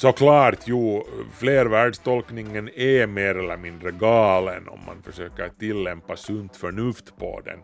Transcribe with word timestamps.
Såklart, 0.00 0.58
jo, 0.64 1.06
flervärldstolkningen 1.32 2.68
är 2.74 3.06
mer 3.06 3.34
eller 3.34 3.56
mindre 3.56 3.90
galen 3.90 4.68
om 4.68 4.80
man 4.86 5.02
försöker 5.02 5.48
tillämpa 5.58 6.16
sunt 6.16 6.56
förnuft 6.56 7.16
på 7.18 7.40
den. 7.44 7.58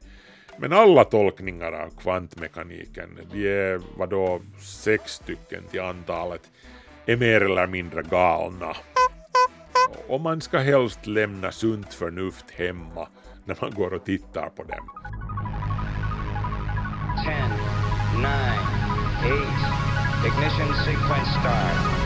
Men 0.58 0.72
alla 0.72 1.04
tolkningar 1.04 1.72
av 1.72 1.90
kvantmekaniken, 2.00 3.18
de 3.32 3.48
är 3.48 3.80
vadå 3.98 4.40
sex 4.62 5.12
stycken 5.12 5.62
till 5.70 5.80
antalet, 5.80 6.42
är 7.06 7.16
mer 7.16 7.40
eller 7.40 7.66
mindre 7.66 8.02
galna. 8.02 8.76
Och 10.08 10.20
man 10.20 10.40
ska 10.40 10.58
helst 10.58 11.06
lämna 11.06 11.52
sunt 11.52 11.94
förnuft 11.94 12.50
hemma 12.50 13.08
när 13.44 13.56
man 13.60 13.74
går 13.74 13.94
och 13.94 14.04
tittar 14.04 14.48
på 14.48 14.62
dem. 14.62 14.88
10, 17.24 17.34
9, 18.16 18.28
8, 19.24 19.76
ignition 20.26 20.74
sequence 20.84 21.30
start. 21.30 22.05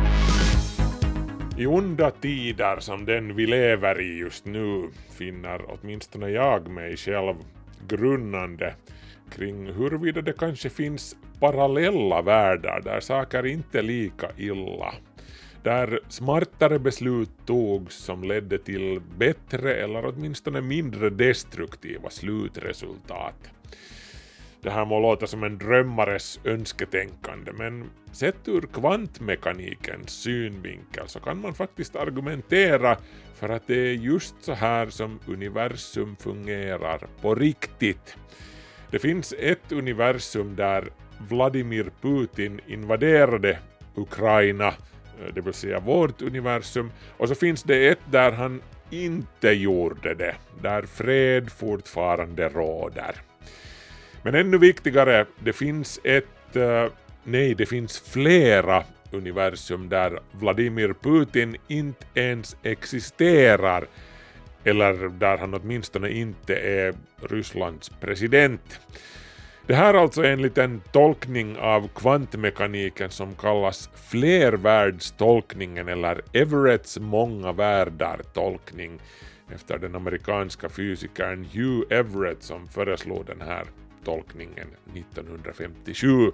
I 1.61 1.65
onda 1.67 2.11
tider 2.11 2.79
som 2.79 3.05
den 3.05 3.35
vi 3.35 3.45
lever 3.47 4.01
i 4.01 4.17
just 4.17 4.45
nu 4.45 4.89
finner 5.17 5.61
åtminstone 5.67 6.29
jag 6.29 6.67
mig 6.67 6.97
själv 6.97 7.35
grunnande 7.87 8.75
kring 9.35 9.65
huruvida 9.65 10.21
det 10.21 10.33
kanske 10.33 10.69
finns 10.69 11.15
parallella 11.39 12.21
världar 12.21 12.81
där 12.81 12.99
saker 12.99 13.45
inte 13.45 13.79
är 13.79 13.83
lika 13.83 14.29
illa. 14.37 14.93
Där 15.63 15.99
smartare 16.07 16.79
beslut 16.79 17.45
togs 17.45 17.95
som 17.95 18.23
ledde 18.23 18.57
till 18.57 19.01
bättre 19.17 19.75
eller 19.75 20.05
åtminstone 20.05 20.61
mindre 20.61 21.09
destruktiva 21.09 22.09
slutresultat. 22.09 23.51
Det 24.63 24.69
här 24.69 24.85
må 24.85 24.99
låta 24.99 25.27
som 25.27 25.43
en 25.43 25.57
drömmares 25.57 26.39
önsketänkande, 26.43 27.51
men 27.51 27.89
sett 28.11 28.47
ur 28.47 28.61
kvantmekanikens 28.61 30.11
synvinkel 30.11 31.07
så 31.07 31.19
kan 31.19 31.41
man 31.41 31.53
faktiskt 31.53 31.95
argumentera 31.95 32.97
för 33.35 33.49
att 33.49 33.67
det 33.67 33.79
är 33.79 33.93
just 33.93 34.35
så 34.41 34.53
här 34.53 34.89
som 34.89 35.19
universum 35.27 36.15
fungerar 36.15 37.07
på 37.21 37.35
riktigt. 37.35 38.17
Det 38.91 38.99
finns 38.99 39.33
ett 39.39 39.71
universum 39.71 40.55
där 40.55 40.89
Vladimir 41.29 41.91
Putin 42.01 42.59
invaderade 42.67 43.59
Ukraina, 43.95 44.67
eh, 44.67 45.33
det 45.33 45.41
vill 45.41 45.53
säga 45.53 45.79
vårt 45.79 46.21
universum, 46.21 46.91
och 47.17 47.27
så 47.27 47.35
finns 47.35 47.63
det 47.63 47.87
ett 47.87 48.11
där 48.11 48.31
han 48.31 48.61
inte 48.89 49.49
gjorde 49.49 50.13
det, 50.13 50.35
där 50.61 50.81
fred 50.81 51.51
fortfarande 51.51 52.49
råder. 52.49 53.30
Men 54.23 54.35
ännu 54.35 54.57
viktigare, 54.57 55.25
det 55.39 55.53
finns 55.53 55.99
ett, 56.03 56.55
eh, 56.55 56.85
nej 57.23 57.55
det 57.55 57.65
finns 57.65 57.99
flera 57.99 58.83
universum 59.11 59.89
där 59.89 60.19
Vladimir 60.31 60.93
Putin 61.01 61.55
inte 61.67 62.05
ens 62.13 62.55
existerar, 62.63 63.85
eller 64.63 65.09
där 65.09 65.37
han 65.37 65.53
åtminstone 65.53 66.09
inte 66.09 66.55
är 66.55 66.93
Rysslands 67.29 67.89
president. 67.89 68.79
Det 69.67 69.75
här 69.75 69.93
alltså 69.93 69.93
är 69.93 69.97
alltså 69.97 70.23
enligt 70.23 70.57
en 70.57 70.81
tolkning 70.91 71.57
av 71.57 71.89
kvantmekaniken 71.95 73.09
som 73.09 73.35
kallas 73.35 73.89
flervärldstolkningen 74.09 75.87
eller 75.87 76.21
Everetts 76.33 76.99
många 76.99 77.51
världar-tolkning 77.51 78.99
efter 79.55 79.77
den 79.77 79.95
amerikanska 79.95 80.69
fysikern 80.69 81.45
Hugh 81.53 81.93
Everett 81.93 82.43
som 82.43 82.67
föreslog 82.67 83.25
den 83.25 83.41
här 83.41 83.65
tolkningen 84.03 84.67
1957. 84.95 86.31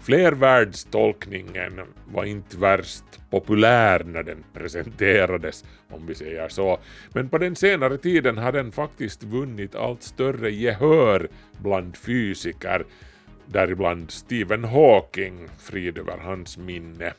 Flervärldstolkningen 0.00 1.80
var 2.06 2.24
inte 2.24 2.56
värst 2.56 3.04
populär 3.30 4.04
när 4.04 4.22
den 4.22 4.44
presenterades, 4.54 5.64
om 5.90 6.06
vi 6.06 6.14
säger 6.14 6.48
så, 6.48 6.78
men 7.14 7.28
på 7.28 7.38
den 7.38 7.56
senare 7.56 7.98
tiden 7.98 8.38
har 8.38 8.52
den 8.52 8.72
faktiskt 8.72 9.22
vunnit 9.22 9.74
allt 9.74 10.02
större 10.02 10.50
gehör 10.50 11.28
bland 11.58 11.96
fysiker, 11.96 12.84
däribland 13.46 14.10
Stephen 14.10 14.64
Hawking, 14.64 15.48
frid 15.58 15.98
över 15.98 16.18
hans 16.18 16.58
minne. 16.58 17.12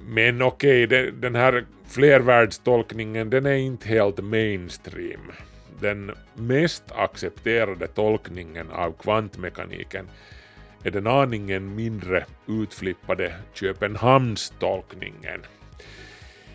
Men 0.00 0.42
okej, 0.42 0.84
okay, 0.84 1.10
den 1.10 1.34
här 1.34 1.64
flervärldstolkningen 1.88 3.30
den 3.30 3.46
är 3.46 3.56
inte 3.56 3.88
helt 3.88 4.24
mainstream. 4.24 5.32
Den 5.82 6.12
mest 6.34 6.84
accepterade 6.94 7.86
tolkningen 7.86 8.70
av 8.70 8.92
kvantmekaniken 8.92 10.08
är 10.84 10.90
den 10.90 11.06
aningen 11.06 11.74
mindre 11.74 12.24
utflippade 12.46 13.34
Köpenhamnstolkningen. 13.54 15.40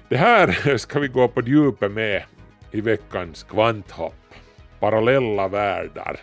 Det 0.09 0.17
här 0.17 0.77
ska 0.77 0.99
vi 0.99 1.07
gå 1.07 1.27
på 1.27 1.41
djupet 1.41 1.91
med 1.91 2.23
i 2.71 2.81
veckans 2.81 3.43
kvanthopp. 3.43 4.33
Parallella 4.79 5.47
världar. 5.47 6.19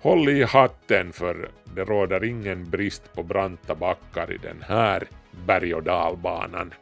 Håll 0.00 0.28
i 0.28 0.42
hatten 0.42 1.12
för 1.12 1.48
det 1.64 1.84
råder 1.84 2.24
ingen 2.24 2.70
brist 2.70 3.12
på 3.14 3.22
branta 3.22 3.74
backar 3.74 4.32
i 4.32 4.36
den 4.36 4.64
här 4.68 5.08
berg 5.46 5.74
och 5.74 5.82
dalbanan. 5.82 6.74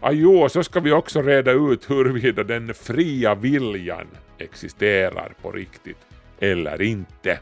Ajo, 0.00 0.48
så 0.48 0.62
ska 0.62 0.80
vi 0.80 0.92
också 0.92 1.22
reda 1.22 1.52
ut 1.52 1.90
huruvida 1.90 2.44
den 2.44 2.74
fria 2.74 3.34
viljan 3.34 4.06
existerar 4.38 5.32
på 5.42 5.52
riktigt 5.52 6.06
eller 6.40 6.82
inte. 6.82 7.38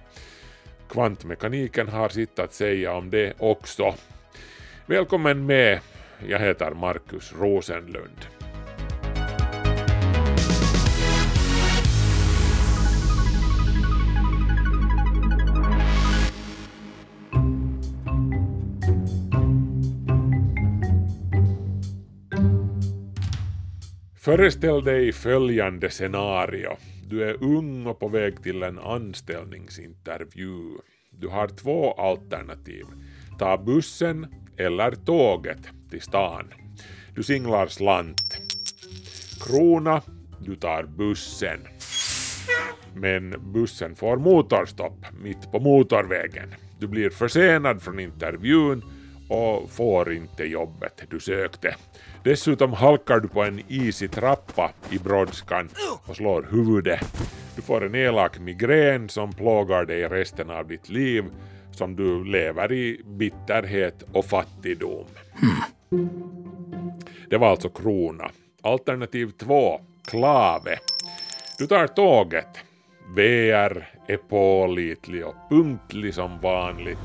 Kvantmekaniken 0.88 1.88
har 1.88 2.08
sitt 2.08 2.38
att 2.38 2.54
säga 2.54 2.92
om 2.92 3.10
det 3.10 3.34
också. 3.38 3.94
Välkommen 4.86 5.46
med, 5.46 5.80
jag 6.26 6.38
heter 6.38 6.70
Markus 6.70 7.32
Rosenlund. 7.32 8.33
Föreställ 24.24 24.84
dig 24.84 25.12
följande 25.12 25.90
scenario. 25.90 26.76
Du 27.06 27.24
är 27.24 27.42
ung 27.42 27.86
och 27.86 28.00
på 28.00 28.08
väg 28.08 28.42
till 28.42 28.62
en 28.62 28.78
anställningsintervju. 28.78 30.78
Du 31.10 31.28
har 31.28 31.48
två 31.48 31.92
alternativ. 31.92 32.84
Ta 33.38 33.58
bussen 33.58 34.26
eller 34.56 34.90
tåget 34.90 35.58
till 35.90 36.00
stan. 36.00 36.54
Du 37.14 37.22
singlar 37.22 37.66
slant. 37.66 38.38
Krona, 39.46 40.02
du 40.40 40.56
tar 40.56 40.82
bussen. 40.82 41.60
Men 42.94 43.52
bussen 43.52 43.94
får 43.94 44.16
motorstopp 44.16 45.06
mitt 45.22 45.52
på 45.52 45.60
motorvägen. 45.60 46.54
Du 46.78 46.86
blir 46.86 47.10
försenad 47.10 47.82
från 47.82 48.00
intervjun 48.00 48.82
och 49.28 49.70
får 49.70 50.12
inte 50.12 50.44
jobbet 50.44 51.02
du 51.10 51.20
sökte. 51.20 51.76
Dessutom 52.24 52.72
halkar 52.72 53.20
du 53.20 53.28
på 53.28 53.42
en 53.42 53.60
isig 53.68 54.10
trappa 54.10 54.72
i 54.90 54.98
brådskan 54.98 55.68
och 56.06 56.16
slår 56.16 56.46
huvudet. 56.50 57.00
Du 57.56 57.62
får 57.62 57.84
en 57.84 57.94
elak 57.94 58.38
migrän 58.38 59.08
som 59.08 59.32
plågar 59.32 59.84
dig 59.84 60.08
resten 60.08 60.50
av 60.50 60.68
ditt 60.68 60.88
liv 60.88 61.24
som 61.72 61.96
du 61.96 62.24
lever 62.24 62.72
i 62.72 63.00
bitterhet 63.04 64.02
och 64.12 64.24
fattigdom. 64.24 65.04
Hmm. 65.40 66.10
Det 67.30 67.36
var 67.36 67.50
alltså 67.50 67.68
krona. 67.68 68.30
Alternativ 68.62 69.30
två, 69.30 69.80
klave. 70.04 70.78
Du 71.58 71.66
tar 71.66 71.86
tåget. 71.86 72.58
VR 73.16 73.88
är 74.06 74.16
pålitlig 74.16 75.26
och 75.26 75.34
punktlig 75.50 76.14
som 76.14 76.40
vanligt. 76.40 76.98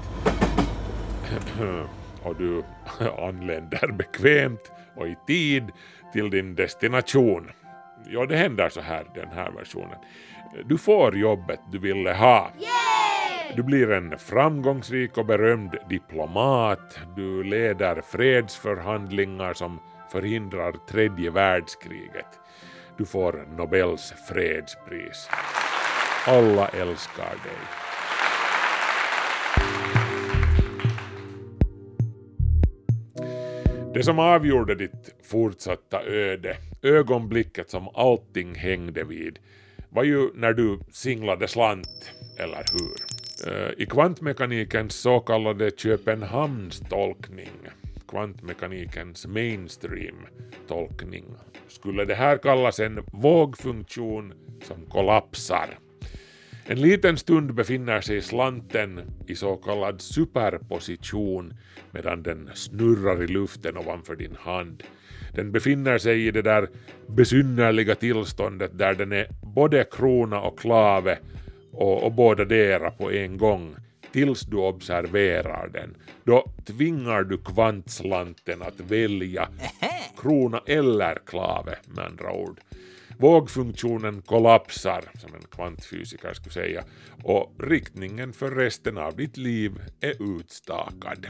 och 2.24 2.36
du 2.36 2.64
anländer 3.28 3.92
bekvämt 3.92 4.72
och 4.96 5.08
i 5.08 5.16
tid 5.28 5.72
till 6.14 6.30
din 6.30 6.56
destination. 6.56 7.52
Ja, 8.08 8.26
det 8.26 8.36
händer 8.36 8.70
så 8.70 8.82
här, 8.82 9.06
den 9.16 9.30
här 9.32 9.52
versionen. 9.52 9.98
Du 10.66 10.78
får 10.78 11.18
jobbet 11.18 11.60
du 11.72 11.80
ville 11.80 12.14
ha. 12.14 12.52
Du 13.56 13.64
blir 13.64 13.92
en 13.92 14.18
framgångsrik 14.18 15.18
och 15.18 15.26
berömd 15.26 15.78
diplomat. 15.90 17.00
Du 17.16 17.44
leder 17.44 18.02
fredsförhandlingar 18.02 19.54
som 19.54 19.80
förhindrar 20.12 20.74
tredje 20.90 21.32
världskriget. 21.32 22.40
du 22.98 23.06
får 23.06 23.46
Nobels 23.58 24.14
fredspris. 24.28 25.30
Alla 26.26 26.68
älskar 26.68 27.30
dig. 27.44 27.89
Det 33.94 34.04
som 34.04 34.20
avgjorde 34.20 34.76
ditt 34.76 35.16
fortsatta 35.24 36.04
öde, 36.04 36.58
ögonblicket 36.82 37.70
som 37.70 37.90
allting 37.94 38.56
hängde 38.56 39.04
vid, 39.04 39.40
var 39.90 40.04
ju 40.04 40.30
när 40.34 40.54
du 40.54 40.80
singlade 40.92 41.48
slant, 41.48 42.12
eller 42.38 42.64
hur? 42.74 42.96
Eh, 43.48 43.72
I 43.78 43.86
kvantmekanikens 43.86 44.96
så 44.96 45.20
kallade 45.20 45.72
Köpenhamnstolkning, 45.78 47.52
kvantmekanikens 48.08 49.28
mainstream-tolkning, 49.28 51.26
skulle 51.68 52.06
det 52.06 52.16
här 52.16 52.38
kallas 52.38 52.80
en 52.80 53.04
vågfunktion 53.12 54.34
som 54.64 54.86
kollapsar. 54.86 55.70
En 56.72 56.82
liten 56.82 57.18
stund 57.18 57.54
befinner 57.54 58.02
sig 58.02 58.22
slanten 58.22 59.02
i 59.28 59.36
så 59.36 59.56
kallad 59.56 60.02
superposition 60.02 61.54
medan 61.92 62.24
den 62.24 62.50
snurrar 62.54 63.24
i 63.24 63.28
luften 63.28 63.78
ovanför 63.78 64.16
din 64.16 64.36
hand. 64.40 64.84
Den 65.34 65.52
befinner 65.52 65.98
sig 65.98 66.28
i 66.28 66.32
det 66.32 66.42
där 66.42 66.68
besynnerliga 67.08 67.96
tillståndet 67.96 68.78
där 68.78 68.94
den 68.94 69.12
är 69.12 69.28
både 69.42 69.86
krona 69.92 70.42
och 70.42 70.60
klave 70.60 71.18
och, 71.72 72.04
och 72.04 72.12
båda 72.12 72.46
dera 72.46 72.92
på 72.92 73.12
en 73.12 73.38
gång 73.38 73.76
tills 74.12 74.42
du 74.42 74.58
observerar 74.58 75.70
den. 75.74 75.96
Då 76.24 76.52
tvingar 76.66 77.24
du 77.24 77.38
kvantslanten 77.38 78.62
att 78.62 78.80
välja 78.80 79.48
krona 80.22 80.62
eller 80.66 81.18
klave 81.26 81.76
med 81.88 82.06
andra 82.06 82.32
ord. 82.34 82.60
Vågfunktionen 83.22 84.22
kollapsar, 84.22 85.04
som 85.20 85.34
en 85.34 85.48
kvantfysiker 85.52 86.34
skulle 86.34 86.54
säga, 86.54 86.84
och 87.24 87.56
riktningen 87.60 88.34
för 88.34 88.52
resten 88.52 88.98
av 88.98 89.16
ditt 89.16 89.38
liv 89.38 89.72
är 90.02 90.38
utstakad. 90.38 91.28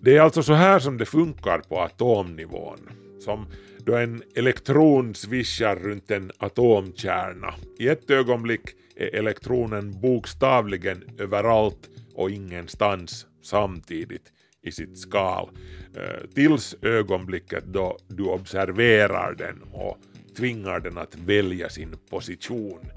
Det 0.00 0.16
är 0.16 0.20
alltså 0.20 0.42
så 0.42 0.52
här 0.52 0.78
som 0.78 0.98
det 0.98 1.06
funkar 1.06 1.58
på 1.58 1.80
atomnivån, 1.80 2.90
som 3.20 3.46
då 3.78 3.96
en 3.96 4.22
elektron 4.34 5.14
svischar 5.14 5.76
runt 5.76 6.10
en 6.10 6.30
atomkärna. 6.38 7.54
I 7.78 7.88
ett 7.88 8.10
ögonblick 8.10 8.62
är 8.96 9.14
elektronen 9.14 10.00
bokstavligen 10.00 11.04
överallt 11.18 11.90
och 12.14 12.30
ingenstans 12.30 13.26
samtidigt 13.42 14.32
i 14.62 14.72
sitt 14.72 14.98
skal, 14.98 15.48
eh, 15.96 16.26
tills 16.34 16.76
ögonblicket 16.82 17.64
då 17.64 17.98
du 18.08 18.24
observerar 18.24 19.34
den 19.34 19.62
och 19.72 19.98
tvingar 20.36 20.80
den 20.80 20.98
att 20.98 21.14
välja 21.14 21.68
sin 21.68 21.96
position. 22.10 22.90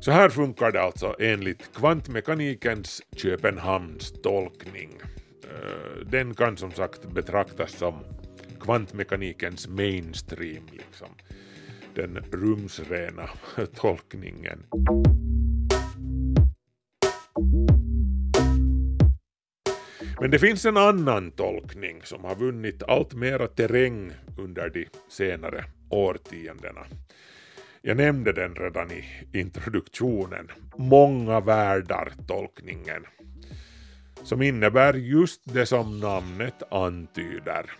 Så 0.00 0.10
här 0.10 0.28
funkar 0.28 0.72
det 0.72 0.82
alltså 0.82 1.16
enligt 1.18 1.74
kvantmekanikens 1.74 3.02
Köpenhamns 3.16 4.12
tolkning. 4.22 5.00
Eh, 5.42 6.06
den 6.06 6.34
kan 6.34 6.56
som 6.56 6.72
sagt 6.72 7.12
betraktas 7.14 7.72
som 7.72 7.94
kvantmekanikens 8.60 9.68
mainstream, 9.68 10.62
liksom. 10.72 11.08
den 11.94 12.16
rumsrena 12.32 13.30
tolkningen. 13.74 14.62
Men 20.20 20.30
det 20.30 20.38
finns 20.38 20.64
en 20.64 20.76
annan 20.76 21.30
tolkning 21.30 22.02
som 22.02 22.24
har 22.24 22.34
vunnit 22.34 22.82
allt 22.82 23.14
mera 23.14 23.46
terräng 23.46 24.12
under 24.38 24.70
de 24.70 24.88
senare 25.08 25.64
årtiondena. 25.90 26.86
Jag 27.82 27.96
nämnde 27.96 28.32
den 28.32 28.54
redan 28.54 28.90
i 28.90 29.04
introduktionen, 29.32 30.50
många 30.76 31.40
världar-tolkningen, 31.40 33.06
som 34.22 34.42
innebär 34.42 34.94
just 34.94 35.40
det 35.54 35.66
som 35.66 36.00
namnet 36.00 36.72
antyder. 36.72 37.70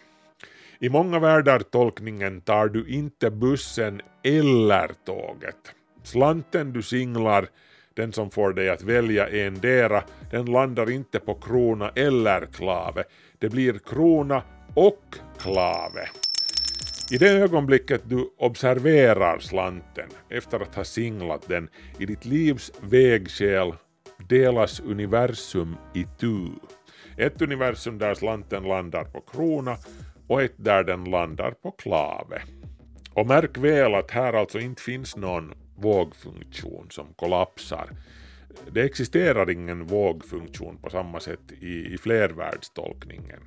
I 0.78 0.88
många 0.88 1.18
världar-tolkningen 1.18 2.40
tar 2.40 2.68
du 2.68 2.88
inte 2.88 3.30
bussen 3.30 4.00
eller 4.22 4.90
tåget. 5.04 5.74
Slanten 6.02 6.72
du 6.72 6.82
singlar, 6.82 7.48
den 7.94 8.12
som 8.12 8.30
får 8.30 8.52
dig 8.52 8.70
att 8.70 8.82
välja 8.82 9.28
endera, 9.28 10.04
den 10.30 10.46
landar 10.46 10.90
inte 10.90 11.20
på 11.20 11.34
krona 11.34 11.90
eller 11.94 12.46
klave. 12.46 13.04
Det 13.38 13.48
blir 13.48 13.78
krona 13.78 14.42
och 14.74 15.16
klave. 15.38 16.08
I 17.12 17.18
det 17.18 17.30
ögonblicket 17.30 18.02
du 18.04 18.30
observerar 18.38 19.38
slanten 19.38 20.08
efter 20.28 20.60
att 20.60 20.74
ha 20.74 20.84
singlat 20.84 21.48
den 21.48 21.68
i 21.98 22.06
ditt 22.06 22.24
livs 22.24 22.72
vägskäl 22.80 23.74
delas 24.28 24.80
universum 24.80 25.76
i 25.94 26.06
tu. 26.18 26.46
Ett 27.16 27.42
universum 27.42 27.98
där 27.98 28.14
slanten 28.14 28.62
landar 28.62 29.04
på 29.04 29.20
krona 29.20 29.76
och 30.26 30.42
ett 30.42 30.54
där 30.56 30.84
den 30.84 31.04
landar 31.04 31.50
på 31.50 31.70
klave. 31.70 32.42
Och 33.14 33.26
märk 33.26 33.58
väl 33.58 33.94
att 33.94 34.10
här 34.10 34.32
alltså 34.32 34.58
inte 34.58 34.82
finns 34.82 35.16
någon 35.16 35.54
vågfunktion 35.76 36.86
som 36.90 37.06
kollapsar. 37.16 37.90
Det 38.72 38.82
existerar 38.82 39.50
ingen 39.50 39.86
vågfunktion 39.86 40.78
på 40.82 40.90
samma 40.90 41.20
sätt 41.20 41.52
i, 41.60 41.94
i 41.94 41.98
flervärldstolkningen. 41.98 43.40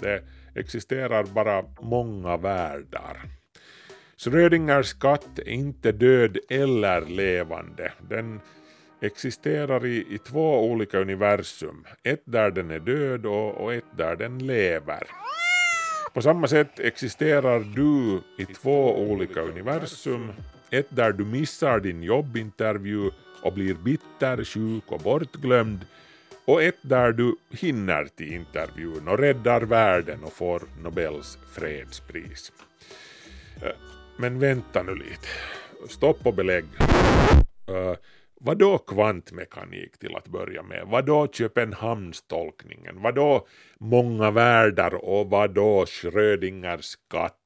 Det 0.00 0.22
existerar 0.54 1.24
bara 1.24 1.64
många 1.80 2.36
världar. 2.36 3.20
Schrödingers 4.16 4.92
katt 4.92 5.38
är 5.38 5.48
inte 5.48 5.92
död 5.92 6.38
eller 6.50 7.00
levande. 7.00 7.92
Den 8.08 8.40
existerar 9.02 9.86
i, 9.86 10.06
i 10.10 10.18
två 10.18 10.70
olika 10.70 10.98
universum. 10.98 11.84
Ett 12.02 12.22
där 12.24 12.50
den 12.50 12.70
är 12.70 12.78
död 12.78 13.26
och, 13.26 13.54
och 13.54 13.74
ett 13.74 13.96
där 13.96 14.16
den 14.16 14.46
lever. 14.46 15.02
På 16.14 16.22
samma 16.22 16.46
sätt 16.48 16.80
existerar 16.80 17.60
du 17.60 18.20
i 18.42 18.46
två 18.54 18.98
olika 18.98 19.40
universum. 19.40 20.32
Ett 20.70 20.96
där 20.96 21.12
du 21.12 21.24
missar 21.24 21.80
din 21.80 22.02
jobbintervju 22.02 23.10
och 23.42 23.52
blir 23.52 23.74
bitter, 23.74 24.44
sjuk 24.44 24.84
och 24.86 25.00
bortglömd 25.00 25.84
och 26.50 26.62
ett 26.62 26.78
där 26.82 27.12
du 27.12 27.36
hinner 27.50 28.04
till 28.04 28.32
intervjun 28.32 29.08
och 29.08 29.18
räddar 29.18 29.60
världen 29.60 30.24
och 30.24 30.32
får 30.32 30.62
Nobels 30.82 31.38
fredspris. 31.52 32.52
Eh, 33.62 33.76
men 34.16 34.38
vänta 34.38 34.82
nu 34.82 34.94
lite. 34.94 35.28
Stopp 35.88 36.26
och 36.26 36.34
belägg. 36.34 36.64
Uh, 37.70 37.94
vadå 38.40 38.78
kvantmekanik 38.78 39.98
till 39.98 40.16
att 40.16 40.28
börja 40.28 40.62
med? 40.62 40.86
Vadå 40.86 41.28
Köpenhamnstolkningen? 41.32 43.02
Vadå 43.02 43.46
många 43.80 44.30
världar 44.30 44.94
och 44.94 45.30
vadå 45.30 45.86
Schrödingers 45.86 46.94
katt? 47.10 47.39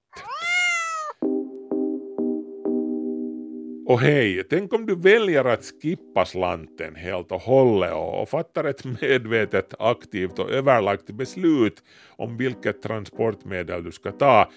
Och 3.86 4.00
hej, 4.00 4.42
tänk 4.50 4.72
om 4.72 4.86
du 4.86 4.96
väljer 4.96 5.44
att 5.44 5.72
skippa 5.82 6.24
slanten 6.24 6.94
helt 6.94 7.32
och 7.32 7.40
hållet 7.40 7.92
och, 7.92 8.28
fattar 8.28 8.64
ett 8.64 8.84
medvetet, 9.00 9.74
aktivt 9.78 10.38
och 10.38 10.50
överlagt 10.50 11.06
beslut 11.10 11.82
om 12.16 12.36
vilket 12.36 12.82
transportmedel 12.82 13.84
du 13.84 13.92
ska 13.92 14.12
ta. 14.12 14.50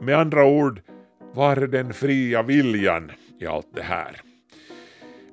Med 0.00 0.18
andra 0.18 0.44
ord, 0.44 0.80
var 1.34 1.56
är 1.56 1.66
den 1.66 1.94
fria 1.94 2.42
viljan 2.42 3.12
i 3.40 3.46
allt 3.46 3.74
det 3.74 3.82
här? 3.82 4.20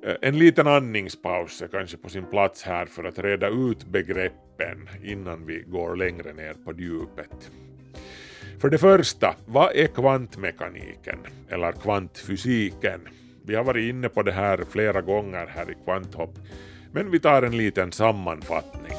Eh, 0.02 0.14
en 0.22 0.38
liten 0.38 0.66
andningspaus 0.66 1.62
är 1.62 1.68
kanske 1.68 1.96
på 1.96 2.08
sin 2.08 2.24
plats 2.24 2.62
här 2.62 2.86
för 2.86 3.04
att 3.04 3.18
reda 3.18 3.48
ut 3.48 3.84
begreppen 3.84 4.88
innan 5.04 5.46
vi 5.46 5.64
går 5.66 5.96
längre 5.96 6.32
ner 6.32 6.54
på 6.64 6.72
djupet. 6.72 7.50
För 8.60 8.70
det 8.70 8.78
första, 8.78 9.34
vad 9.46 9.76
är 9.76 9.86
kvantmekaniken 9.86 11.18
eller 11.48 11.72
kvantfysiken? 11.72 13.00
Vi 13.42 13.54
har 13.54 13.64
varit 13.64 13.90
inne 13.90 14.08
på 14.08 14.22
det 14.22 14.32
här 14.32 14.64
flera 14.70 15.00
gånger 15.00 15.46
här 15.46 15.70
i 15.70 15.74
Kvanthopp, 15.84 16.38
men 16.92 17.10
vi 17.10 17.20
tar 17.20 17.42
en 17.42 17.56
liten 17.56 17.92
sammanfattning. 17.92 18.92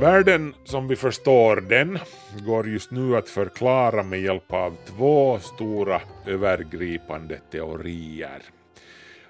Världen 0.00 0.54
som 0.64 0.88
vi 0.88 0.96
förstår 0.96 1.56
den 1.56 1.98
går 2.46 2.68
just 2.68 2.90
nu 2.90 3.16
att 3.16 3.28
förklara 3.28 4.02
med 4.02 4.20
hjälp 4.20 4.52
av 4.52 4.76
två 4.86 5.38
stora 5.38 6.00
övergripande 6.26 7.40
teorier. 7.50 8.42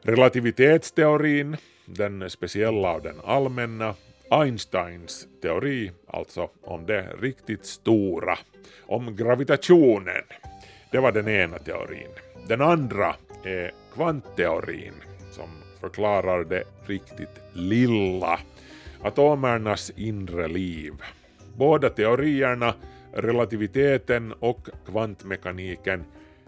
Relativitetsteorin, 0.02 1.56
den 1.84 2.30
speciella 2.30 2.94
och 2.94 3.02
den 3.02 3.20
allmänna, 3.24 3.94
Einsteins 4.30 5.28
teori, 5.42 5.92
alltså 6.06 6.50
om 6.62 6.86
det 6.86 7.08
riktigt 7.20 7.66
stora, 7.66 8.38
om 8.86 9.16
gravitationen. 9.16 10.22
Det 10.92 10.98
var 10.98 11.12
den 11.12 11.28
ena 11.28 11.58
teorin. 11.58 12.08
Den 12.48 12.60
andra 12.60 13.14
är 13.44 13.70
kvantteorin 13.94 14.94
som 15.30 15.48
förklarar 15.80 16.44
det 16.44 16.64
riktigt 16.86 17.40
lilla, 17.52 18.40
atomernas 19.02 19.90
inre 19.96 20.48
liv. 20.48 20.92
Båda 21.56 21.90
teorierna 21.90 22.74
relativiteten 23.12 24.32
och 24.32 24.68
kvantmekaniken 24.86 26.04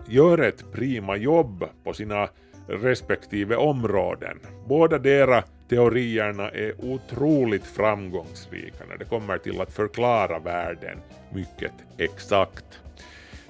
gör 0.08 0.38
ett 0.38 0.72
prima 0.72 1.16
jobb 1.16 1.64
på 1.84 1.92
sina 1.92 2.28
respektive 2.66 3.56
områden. 3.56 4.38
Båda 4.66 4.98
deras 4.98 5.44
teorierna 5.70 6.48
är 6.48 6.74
otroligt 6.78 7.66
framgångsrika 7.66 8.84
när 8.88 8.98
det 8.98 9.04
kommer 9.04 9.38
till 9.38 9.60
att 9.60 9.72
förklara 9.72 10.38
världen 10.38 10.98
mycket 11.32 11.72
exakt. 11.98 12.80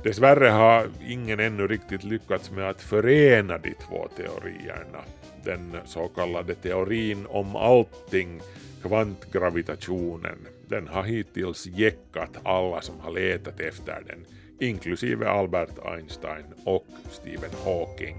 Dessvärre 0.02 0.48
har 0.48 0.88
ingen 1.08 1.40
ännu 1.40 1.66
riktigt 1.66 2.04
lyckats 2.04 2.50
med 2.50 2.70
att 2.70 2.82
förena 2.82 3.58
de 3.58 3.74
två 3.74 4.08
teorierna. 4.16 5.04
Den 5.44 5.76
så 5.84 6.08
kallade 6.08 6.54
teorin 6.54 7.26
om 7.28 7.56
allting, 7.56 8.40
kvantgravitationen, 8.82 10.38
den 10.68 10.88
har 10.88 11.02
hittills 11.02 11.66
jäckat 11.66 12.30
alla 12.42 12.80
som 12.80 13.00
har 13.00 13.12
letat 13.12 13.60
efter 13.60 14.02
den, 14.06 14.26
inklusive 14.68 15.28
Albert 15.28 15.78
Einstein 15.84 16.44
och 16.64 16.86
Stephen 17.10 17.50
Hawking. 17.64 18.16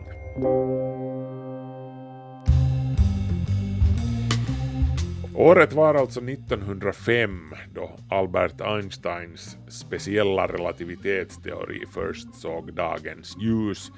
Året 5.36 5.74
var 5.74 5.96
alltså 5.96 6.20
1905 6.20 7.54
då 7.74 7.92
Albert 8.10 8.62
Einsteins 8.62 9.58
speciella 9.68 10.48
relativitetsteori 10.48 11.86
först 11.94 12.36
såg 12.36 12.74
dagens 12.74 13.38
ljus. 13.40 13.92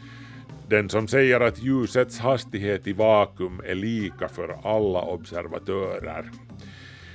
Den 0.68 0.90
som 0.90 1.08
säger 1.08 1.40
att 1.40 1.64
ljusets 1.64 2.20
hastighet 2.20 2.88
i 2.88 2.94
vakuum 2.94 3.62
är 3.66 3.76
lika 3.76 4.28
för 4.28 4.56
alla 4.64 5.02
observatörer. 5.02 6.32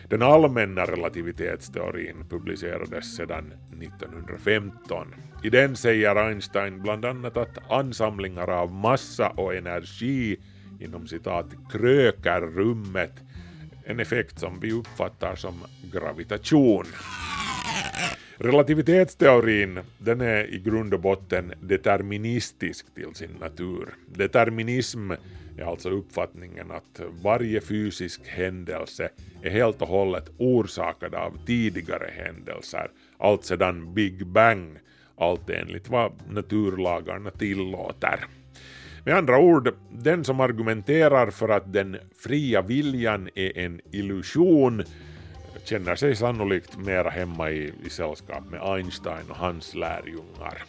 Den 0.08 0.22
allmänna 0.22 0.84
relativitetsteorin 0.84 2.24
publicerades 2.28 3.16
sedan 3.16 3.52
1915. 3.82 5.14
I 5.42 5.50
den 5.50 5.76
säger 5.76 6.16
Einstein 6.16 6.82
bland 6.82 7.04
annat 7.04 7.36
att 7.36 7.70
ansamlingar 7.70 8.50
av 8.50 8.72
massa 8.72 9.28
och 9.28 9.54
energi 9.54 10.36
inom 10.80 11.06
citat 11.06 11.46
krökar 11.72 12.40
rummet 12.40 13.12
en 13.88 14.00
effekt 14.00 14.38
som 14.38 14.60
vi 14.60 14.72
uppfattar 14.72 15.36
som 15.36 15.54
gravitation. 15.92 16.84
Relativitetsteorin 18.36 19.80
den 19.98 20.20
är 20.20 20.54
i 20.54 20.58
grund 20.58 20.94
och 20.94 21.00
botten 21.00 21.52
deterministisk 21.60 22.94
till 22.94 23.14
sin 23.14 23.30
natur. 23.40 23.88
Determinism 24.06 25.10
är 25.58 25.62
alltså 25.62 25.90
uppfattningen 25.90 26.70
att 26.70 27.00
varje 27.22 27.60
fysisk 27.60 28.20
händelse 28.26 29.08
är 29.42 29.50
helt 29.50 29.82
och 29.82 29.88
hållet 29.88 30.30
orsakad 30.38 31.14
av 31.14 31.38
tidigare 31.46 32.10
händelser, 32.24 32.90
allt 33.18 33.44
sedan 33.44 33.94
Big 33.94 34.26
Bang, 34.26 34.78
allt 35.16 35.50
enligt 35.50 35.88
vad 35.88 36.12
naturlagarna 36.30 37.30
tillåter. 37.30 38.24
Med 39.08 39.16
andra 39.16 39.38
ord, 39.38 39.74
den 39.90 40.24
som 40.24 40.40
argumenterar 40.40 41.30
för 41.30 41.48
att 41.48 41.72
den 41.72 41.96
fria 42.16 42.62
viljan 42.62 43.28
är 43.34 43.58
en 43.58 43.80
illusion 43.92 44.82
känner 45.64 45.96
sig 45.96 46.16
sannolikt 46.16 46.76
mera 46.78 47.10
hemma 47.10 47.50
i, 47.50 47.72
i 47.84 47.90
sällskap 47.90 48.50
med 48.50 48.60
Einstein 48.62 49.30
och 49.30 49.36
hans 49.36 49.74
lärjungar. 49.74 50.64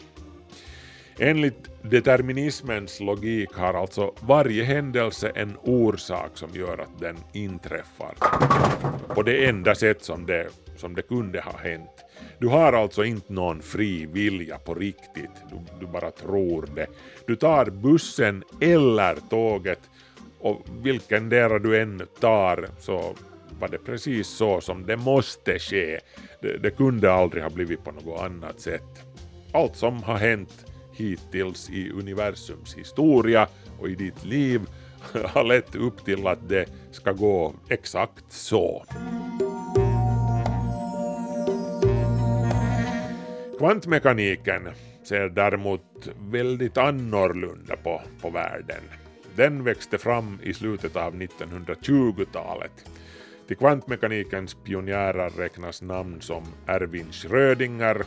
Enligt 1.22 1.70
determinismens 1.82 3.00
logik 3.00 3.52
har 3.52 3.74
alltså 3.74 4.14
varje 4.20 4.64
händelse 4.64 5.32
en 5.34 5.56
orsak 5.62 6.30
som 6.34 6.48
gör 6.54 6.78
att 6.78 7.00
den 7.00 7.16
inträffar. 7.32 8.14
På 9.14 9.22
det 9.22 9.46
enda 9.46 9.74
sätt 9.74 10.04
som 10.04 10.26
det, 10.26 10.48
som 10.76 10.94
det 10.94 11.02
kunde 11.02 11.40
ha 11.40 11.58
hänt. 11.58 12.04
Du 12.38 12.48
har 12.48 12.72
alltså 12.72 13.04
inte 13.04 13.32
någon 13.32 13.62
fri 13.62 14.06
vilja 14.06 14.58
på 14.58 14.74
riktigt, 14.74 15.30
du, 15.50 15.56
du 15.80 15.86
bara 15.86 16.10
tror 16.10 16.68
det. 16.74 16.86
Du 17.26 17.36
tar 17.36 17.64
bussen 17.64 18.44
eller 18.60 19.16
tåget 19.30 19.80
och 20.38 20.66
vilken 20.82 21.28
där 21.28 21.58
du 21.58 21.80
än 21.80 22.02
tar 22.20 22.68
så 22.78 23.14
var 23.60 23.68
det 23.68 23.78
precis 23.78 24.28
så 24.28 24.60
som 24.60 24.86
det 24.86 24.96
måste 24.96 25.58
ske. 25.58 25.98
Det, 26.42 26.58
det 26.58 26.70
kunde 26.70 27.12
aldrig 27.12 27.42
ha 27.42 27.50
blivit 27.50 27.84
på 27.84 27.90
något 27.90 28.20
annat 28.20 28.60
sätt. 28.60 29.04
Allt 29.52 29.76
som 29.76 30.02
har 30.02 30.16
hänt 30.16 30.66
hittills 30.92 31.70
i 31.70 31.90
universums 31.90 32.74
historia 32.74 33.48
och 33.78 33.88
i 33.88 33.94
ditt 33.94 34.24
liv 34.24 34.60
har 35.24 35.44
lett 35.44 35.74
upp 35.74 36.04
till 36.04 36.26
att 36.26 36.48
det 36.48 36.68
ska 36.90 37.12
gå 37.12 37.54
exakt 37.68 38.32
så. 38.32 38.84
Kvantmekaniken 43.58 44.68
ser 45.02 45.28
däremot 45.28 46.08
väldigt 46.18 46.78
annorlunda 46.78 47.76
på, 47.76 48.02
på 48.20 48.30
världen. 48.30 48.82
Den 49.36 49.64
växte 49.64 49.98
fram 49.98 50.38
i 50.42 50.54
slutet 50.54 50.96
av 50.96 51.14
1920-talet. 51.14 52.90
Till 53.46 53.56
kvantmekanikens 53.56 54.56
pionjärer 54.64 55.30
räknas 55.30 55.82
namn 55.82 56.20
som 56.20 56.44
Erwin 56.66 57.12
Schrödinger, 57.12 58.02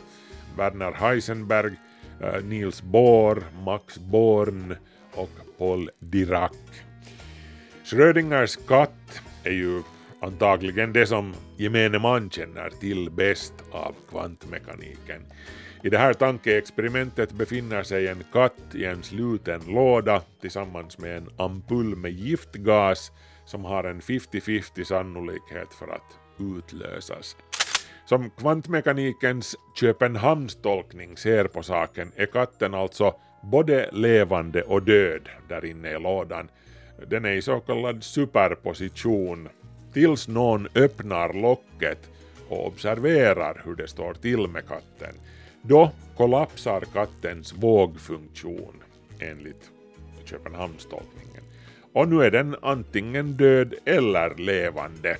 Werner 0.57 0.91
Heisenberg, 0.91 1.75
Eh, 2.23 2.43
Niels 2.43 2.81
Bohr, 2.81 3.43
Max 3.65 3.97
Born 3.97 4.75
och 5.13 5.29
Paul 5.57 5.89
Dirac. 5.99 6.51
Schrödingers 7.83 8.57
katt 8.67 9.21
är 9.43 9.51
ju 9.51 9.83
antagligen 10.21 10.93
det 10.93 11.07
som 11.07 11.33
gemene 11.57 11.99
man 11.99 12.29
känner 12.29 12.69
till 12.69 13.11
bäst 13.11 13.53
av 13.71 13.95
kvantmekaniken. 14.09 15.25
I 15.83 15.89
det 15.89 15.97
här 15.97 16.13
tankeexperimentet 16.13 17.31
befinner 17.31 17.83
sig 17.83 18.07
en 18.07 18.23
katt 18.33 18.75
i 18.75 18.85
en 18.85 19.03
sluten 19.03 19.61
låda 19.67 20.21
tillsammans 20.41 20.97
med 20.97 21.17
en 21.17 21.29
ampull 21.37 21.95
med 21.95 22.11
giftgas 22.11 23.11
som 23.45 23.65
har 23.65 23.83
en 23.83 24.01
50-50 24.01 24.83
sannolikhet 24.83 25.73
för 25.73 25.87
att 25.87 26.19
utlösas. 26.39 27.35
Som 28.05 28.29
kvantmekanikens 28.29 29.55
Köpenhamnstolkning 29.75 31.17
ser 31.17 31.47
på 31.47 31.63
saken 31.63 32.11
är 32.15 32.25
katten 32.25 32.73
alltså 32.73 33.15
både 33.43 33.89
levande 33.91 34.61
och 34.61 34.83
död 34.83 35.29
där 35.49 35.65
inne 35.65 35.91
i 35.91 35.99
lådan. 35.99 36.49
Den 37.07 37.25
är 37.25 37.31
i 37.31 37.41
så 37.41 37.59
kallad 37.59 38.03
superposition 38.03 39.49
tills 39.93 40.27
någon 40.27 40.67
öppnar 40.75 41.33
locket 41.33 42.09
och 42.49 42.67
observerar 42.67 43.61
hur 43.65 43.75
det 43.75 43.87
står 43.87 44.13
till 44.13 44.47
med 44.47 44.67
katten. 44.67 45.15
Då 45.61 45.91
kollapsar 46.17 46.83
kattens 46.93 47.53
vågfunktion 47.53 48.83
enligt 49.19 49.71
Köpenhamnstolkningen. 50.25 51.43
Och 51.93 52.07
nu 52.07 52.23
är 52.23 52.31
den 52.31 52.55
antingen 52.61 53.31
död 53.37 53.73
eller 53.85 54.35
levande. 54.35 55.17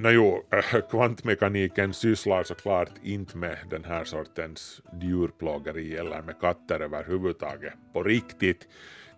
Nåjo, 0.00 0.22
no, 0.22 0.56
eh, 0.56 0.80
kvantmekaniken 0.90 1.92
sysslar 1.92 2.42
såklart 2.42 2.90
inte 3.02 3.36
med 3.36 3.58
den 3.70 3.84
här 3.84 4.04
sortens 4.04 4.82
djurplågeri 5.02 5.96
eller 5.96 6.22
med 6.22 6.40
katter 6.40 6.80
överhuvudtaget 6.80 7.74
på 7.92 8.02
riktigt. 8.02 8.68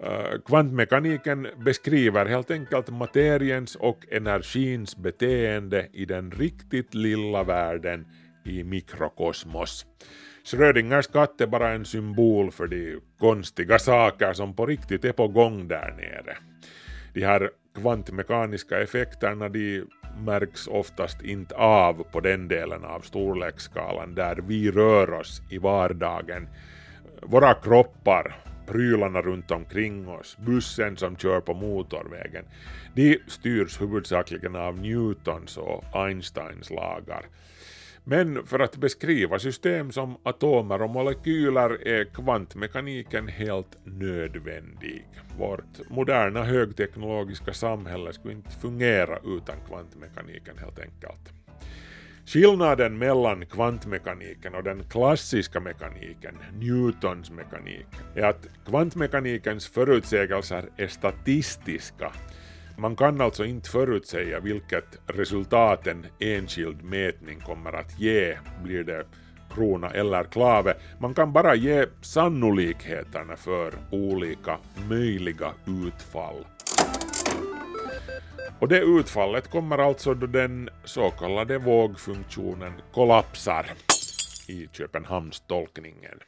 Eh, 0.00 0.40
kvantmekaniken 0.46 1.48
beskriver 1.56 2.26
helt 2.26 2.50
enkelt 2.50 2.88
materiens 2.88 3.76
och 3.76 4.12
energins 4.12 4.96
beteende 4.96 5.88
i 5.92 6.04
den 6.04 6.30
riktigt 6.30 6.94
lilla 6.94 7.42
världen 7.44 8.06
i 8.44 8.64
mikrokosmos. 8.64 9.86
Schrödingers 10.44 11.06
katt 11.06 11.40
är 11.40 11.46
bara 11.46 11.70
en 11.70 11.84
symbol 11.84 12.50
för 12.50 12.66
de 12.66 13.00
konstiga 13.18 13.78
saker 13.78 14.32
som 14.32 14.56
på 14.56 14.66
riktigt 14.66 15.04
är 15.04 15.12
på 15.12 15.28
gång 15.28 15.68
där 15.68 15.94
nere. 15.96 16.36
De 17.14 17.24
här 17.24 17.50
kvantmekaniska 17.74 18.78
effekterna 18.82 19.48
de 19.48 19.84
märks 20.24 20.66
oftast 20.66 21.22
inte 21.22 21.54
av 21.54 22.04
på 22.12 22.20
den 22.20 22.48
delen 22.48 22.84
av 22.84 23.00
storleksskalan 23.00 24.14
där 24.14 24.36
vi 24.36 24.70
rör 24.70 25.12
oss 25.12 25.42
i 25.50 25.58
vardagen. 25.58 26.48
Våra 27.22 27.54
kroppar, 27.54 28.36
prylarna 28.66 29.22
runt 29.22 29.50
omkring 29.50 30.08
oss, 30.08 30.36
bussen 30.38 30.96
som 30.96 31.16
kör 31.16 31.40
på 31.40 31.54
motorvägen, 31.54 32.44
de 32.94 33.18
styrs 33.26 33.80
huvudsakligen 33.80 34.56
av 34.56 34.78
Newtons 34.78 35.56
och 35.56 35.84
Einsteins 35.92 36.70
lagar. 36.70 37.26
Men 38.10 38.46
för 38.46 38.58
att 38.58 38.76
beskriva 38.76 39.38
system 39.38 39.92
som 39.92 40.16
atomer 40.22 40.82
och 40.82 40.90
molekyler 40.90 41.88
är 41.88 42.04
kvantmekaniken 42.04 43.28
helt 43.28 43.76
nödvändig. 43.84 45.08
Vårt 45.38 45.90
moderna 45.90 46.44
högteknologiska 46.44 47.52
samhälle 47.52 48.12
skulle 48.12 48.34
inte 48.34 48.50
fungera 48.50 49.18
utan 49.24 49.56
kvantmekaniken 49.68 50.58
helt 50.58 50.78
enkelt. 50.78 51.32
Skillnaden 52.26 52.98
mellan 52.98 53.46
kvantmekaniken 53.46 54.54
och 54.54 54.62
den 54.62 54.84
klassiska 54.84 55.60
mekaniken, 55.60 56.38
Newtons 56.52 57.30
mekanik, 57.30 57.86
är 58.14 58.22
att 58.22 58.48
kvantmekanikens 58.66 59.68
förutsägelser 59.68 60.64
är 60.76 60.88
statistiska 60.88 62.12
man 62.80 62.96
kan 62.96 63.20
alltså 63.20 63.44
inte 63.44 63.70
förutsäga 63.70 64.40
vilket 64.40 64.98
resultat 65.06 65.86
en 65.86 66.06
enskild 66.18 66.82
mätning 66.84 67.40
kommer 67.40 67.72
att 67.72 68.00
ge. 68.00 68.38
Blir 68.62 68.84
det 68.84 69.06
krona 69.54 69.90
eller 69.90 70.24
klave. 70.24 70.74
Man 70.98 71.14
kan 71.14 71.32
bara 71.32 71.54
ge 71.54 71.86
sannolikheterna 72.00 73.36
för 73.36 73.74
olika 73.90 74.58
möjliga 74.88 75.52
utfall. 75.86 76.44
Och 78.60 78.68
det 78.68 78.80
utfallet 78.80 79.50
kommer 79.50 79.78
alltså 79.78 80.14
då 80.14 80.26
den 80.26 80.68
så 80.84 81.10
kallade 81.10 81.58
vågfunktionen 81.58 82.72
kollapsar 82.92 83.66
i 84.48 84.68
Köpenhamnstolkningen. 84.72 86.18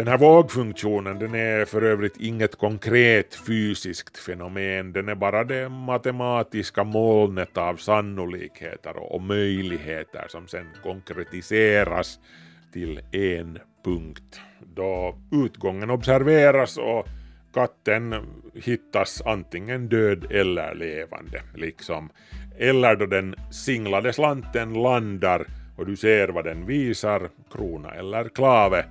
Den 0.00 0.08
här 0.08 0.18
vågfunktionen 0.18 1.18
den 1.18 1.34
är 1.34 1.64
för 1.64 1.82
övrigt 1.82 2.16
inget 2.16 2.56
konkret 2.56 3.34
fysiskt 3.34 4.18
fenomen, 4.18 4.92
den 4.92 5.08
är 5.08 5.14
bara 5.14 5.44
det 5.44 5.68
matematiska 5.68 6.84
molnet 6.84 7.58
av 7.58 7.76
sannolikheter 7.76 8.96
och 8.96 9.22
möjligheter 9.22 10.24
som 10.28 10.48
sen 10.48 10.66
konkretiseras 10.82 12.18
till 12.72 13.00
en 13.12 13.58
punkt. 13.84 14.40
Då 14.74 15.18
utgången 15.32 15.90
observeras 15.90 16.76
och 16.76 17.06
katten 17.54 18.14
hittas 18.54 19.22
antingen 19.26 19.88
död 19.88 20.32
eller 20.32 20.74
levande, 20.74 21.42
liksom. 21.54 22.10
Eller 22.58 22.96
då 22.96 23.06
den 23.06 23.34
singlade 23.50 24.12
slanten 24.12 24.72
landar 24.72 25.46
och 25.76 25.86
du 25.86 25.96
ser 25.96 26.28
vad 26.28 26.44
den 26.44 26.66
visar, 26.66 27.28
krona 27.52 27.90
eller 27.90 28.28
klave, 28.28 28.84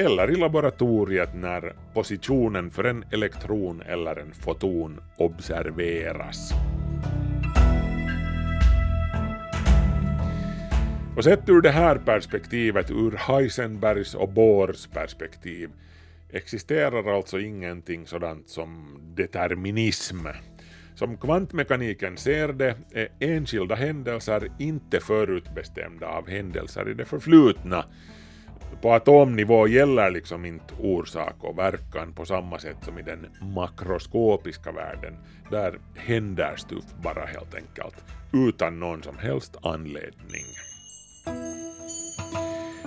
eller 0.00 0.30
i 0.30 0.36
laboratoriet 0.36 1.34
när 1.34 1.72
positionen 1.94 2.70
för 2.70 2.84
en 2.84 3.04
elektron 3.10 3.82
eller 3.86 4.16
en 4.16 4.32
foton 4.32 5.00
observeras. 5.16 6.52
Och 11.16 11.24
sett 11.24 11.48
ur 11.48 11.60
det 11.60 11.70
här 11.70 11.96
perspektivet, 11.96 12.90
ur 12.90 13.16
Heisenbergs 13.16 14.14
och 14.14 14.28
Bohrs 14.28 14.86
perspektiv, 14.86 15.70
existerar 16.30 17.16
alltså 17.16 17.40
ingenting 17.40 18.06
sådant 18.06 18.48
som 18.48 18.98
determinism. 19.14 20.26
Som 20.94 21.16
kvantmekaniken 21.16 22.16
ser 22.16 22.48
det 22.48 22.76
är 22.92 23.08
enskilda 23.18 23.74
händelser 23.74 24.48
inte 24.58 25.00
förutbestämda 25.00 26.06
av 26.06 26.28
händelser 26.28 26.90
i 26.90 26.94
det 26.94 27.04
förflutna. 27.04 27.84
På 28.82 28.92
atomnivå 28.92 29.68
gäller 29.68 30.10
liksom 30.10 30.44
inte 30.44 30.74
orsak 30.78 31.34
och 31.38 31.58
verkan 31.58 32.12
på 32.12 32.24
samma 32.24 32.58
sätt 32.58 32.76
som 32.82 32.98
i 32.98 33.02
den 33.02 33.26
makroskopiska 33.54 34.72
världen. 34.72 35.16
Där 35.50 35.78
händer 35.96 36.56
stuff 36.56 36.84
bara 37.02 37.24
helt 37.24 37.54
enkelt, 37.54 38.04
utan 38.32 38.80
någon 38.80 39.02
som 39.02 39.18
helst 39.18 39.56
anledning. 39.62 40.44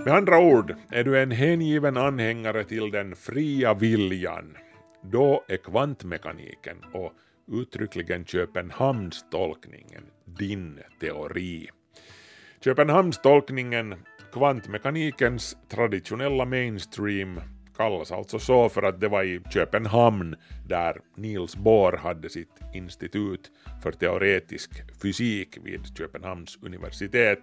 Med 0.05 0.13
andra 0.13 0.39
ord, 0.39 0.75
är 0.91 1.03
du 1.03 1.21
en 1.21 1.31
hängiven 1.31 1.97
anhängare 1.97 2.63
till 2.63 2.91
den 2.91 3.15
fria 3.15 3.73
viljan, 3.73 4.57
då 5.01 5.43
är 5.47 5.57
kvantmekaniken 5.57 6.77
och 6.93 7.13
uttryckligen 7.51 8.25
Köpenhamnstolkningen 8.25 10.03
din 10.25 10.79
teori. 10.99 11.69
Köpenhamnstolkningen, 12.63 13.95
kvantmekanikens 14.33 15.57
traditionella 15.69 16.45
mainstream, 16.45 17.41
kallas 17.77 18.11
alltså 18.11 18.39
så 18.39 18.69
för 18.69 18.83
att 18.83 19.01
det 19.01 19.07
var 19.07 19.23
i 19.23 19.41
Köpenhamn 19.53 20.35
där 20.67 20.97
Niels 21.15 21.55
Bohr 21.55 21.97
hade 21.97 22.29
sitt 22.29 22.59
institut 22.73 23.51
för 23.83 23.91
teoretisk 23.91 24.71
fysik 25.01 25.57
vid 25.63 25.97
Köpenhamns 25.97 26.59
universitet, 26.61 27.39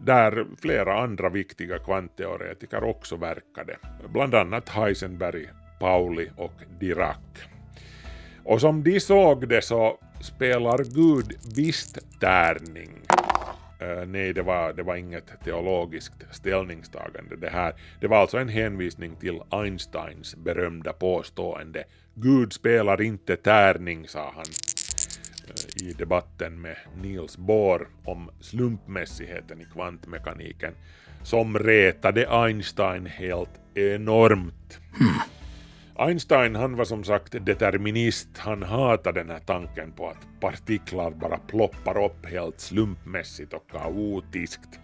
där 0.00 0.46
flera 0.62 1.02
andra 1.02 1.28
viktiga 1.28 1.78
kvantteoretiker 1.78 2.84
också 2.84 3.16
verkade, 3.16 3.76
bland 4.12 4.34
annat 4.34 4.68
Heisenberg, 4.68 5.46
Pauli 5.80 6.30
och 6.36 6.62
Dirac. 6.80 7.16
Och 8.44 8.60
som 8.60 8.82
de 8.82 9.00
såg 9.00 9.48
det 9.48 9.64
så 9.64 9.98
spelar 10.20 10.78
Gud 10.78 11.38
visst 11.56 12.20
tärning. 12.20 13.07
Eh, 13.78 14.06
nej, 14.06 14.32
det 14.32 14.42
var, 14.42 14.72
det 14.72 14.82
var 14.82 14.96
inget 14.96 15.44
teologiskt 15.44 16.26
ställningstagande 16.30 17.36
det 17.36 17.50
här. 17.50 17.74
Det 18.00 18.06
var 18.06 18.16
alltså 18.16 18.38
en 18.38 18.48
hänvisning 18.48 19.16
till 19.16 19.40
Einsteins 19.50 20.36
berömda 20.36 20.92
påstående 20.92 21.84
Gud 22.14 22.52
spelar 22.52 23.02
inte 23.02 23.36
tärning, 23.36 24.08
sa 24.08 24.32
han 24.34 24.44
eh, 25.48 25.88
i 25.88 25.92
debatten 25.92 26.60
med 26.60 26.76
Niels 27.02 27.36
Bohr 27.38 27.88
om 28.04 28.30
slumpmässigheten 28.40 29.60
i 29.60 29.64
kvantmekaniken 29.64 30.74
som 31.22 31.58
retade 31.58 32.26
Einstein 32.30 33.06
helt 33.06 33.60
enormt. 33.74 34.78
Hmm. 34.98 35.37
Einstein 36.00 36.56
han 36.56 36.76
var 36.76 36.84
som 36.84 37.04
sagt 37.04 37.46
determinist, 37.46 38.28
han 38.38 38.62
hatade 38.62 39.20
den 39.20 39.30
här 39.30 39.38
tanken 39.38 39.92
på 39.92 40.08
att 40.08 40.40
partiklar 40.40 41.10
bara 41.10 41.38
ploppar 41.38 42.04
upp 42.04 42.26
helt 42.26 42.60
slumpmässigt 42.60 43.52
och 43.52 43.70
kaotiskt. 43.70 44.80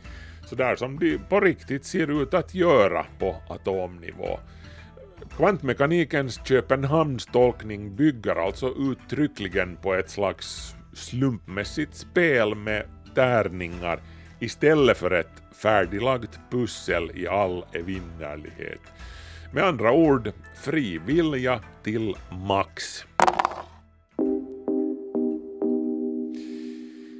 Sådär 0.46 0.77
som 0.77 0.98
de 0.98 1.18
på 1.29 1.40
riktigt 1.40 1.85
ser 1.85 2.22
ut 2.22 2.35
att 2.35 2.55
göra 2.55 3.07
på 3.18 3.37
atomnivå. 3.48 4.38
Kvantmekanikens 5.37 6.40
Köpenhamnstolkning 6.44 7.96
bygger 7.96 8.37
alltså 8.46 8.74
uttryckligen 8.79 9.77
på 9.77 9.94
ett 9.94 10.11
slags 10.11 10.77
slumpmässigt 10.92 11.94
spel 11.94 12.55
med 12.55 12.87
tärningar 13.14 14.00
istället 14.40 14.96
för 14.96 15.11
ett 15.11 15.42
färdiglagt 15.62 16.40
pussel 16.50 17.11
i 17.14 17.29
all 17.29 17.64
evinnerlighet. 17.72 18.81
Med 19.54 19.64
andra 19.64 19.92
ord, 19.92 20.32
frivilja 20.54 21.60
till 21.82 22.16
max. 22.48 23.04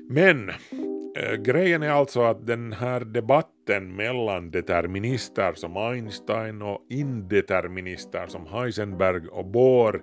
Men 0.09 0.49
äh, 1.17 1.35
grejen 1.39 1.83
är 1.83 1.91
alltså 1.91 2.23
att 2.23 2.47
den 2.47 2.73
här 2.73 3.01
debatten 3.01 3.97
mellan 3.97 4.51
determinister 4.51 5.53
som 5.55 5.77
Einstein 5.77 6.63
och 6.63 6.87
indeterminister 6.91 8.27
som 8.27 8.47
Heisenberg 8.47 9.29
och 9.29 9.47
Bohr, 9.47 10.03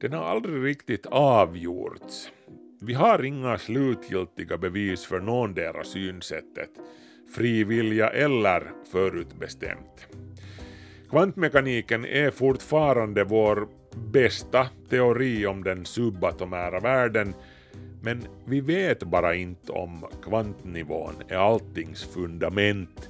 den 0.00 0.12
har 0.12 0.24
aldrig 0.24 0.64
riktigt 0.64 1.06
avgjorts. 1.06 2.32
Vi 2.80 2.94
har 2.94 3.24
inga 3.24 3.58
slutgiltiga 3.58 4.58
bevis 4.58 5.04
för 5.06 5.20
någondera 5.20 5.84
synsättet, 5.84 6.70
frivilliga 7.34 8.08
eller 8.08 8.72
förutbestämt. 8.92 10.08
Kvantmekaniken 11.14 12.04
är 12.04 12.30
fortfarande 12.30 13.24
vår 13.24 13.68
bästa 14.12 14.68
teori 14.90 15.46
om 15.46 15.64
den 15.64 15.86
subatomära 15.86 16.80
världen, 16.80 17.34
men 18.02 18.22
vi 18.44 18.60
vet 18.60 19.02
bara 19.02 19.34
inte 19.34 19.72
om 19.72 20.06
kvantnivån 20.22 21.14
är 21.28 21.36
alltings 21.36 22.04
fundament, 22.04 23.08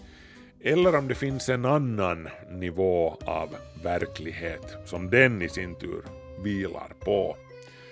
eller 0.60 0.96
om 0.96 1.08
det 1.08 1.14
finns 1.14 1.48
en 1.48 1.64
annan 1.64 2.28
nivå 2.50 3.16
av 3.24 3.48
verklighet 3.84 4.76
som 4.84 5.10
den 5.10 5.42
i 5.42 5.48
sin 5.48 5.74
tur 5.74 6.02
vilar 6.44 6.92
på, 7.00 7.36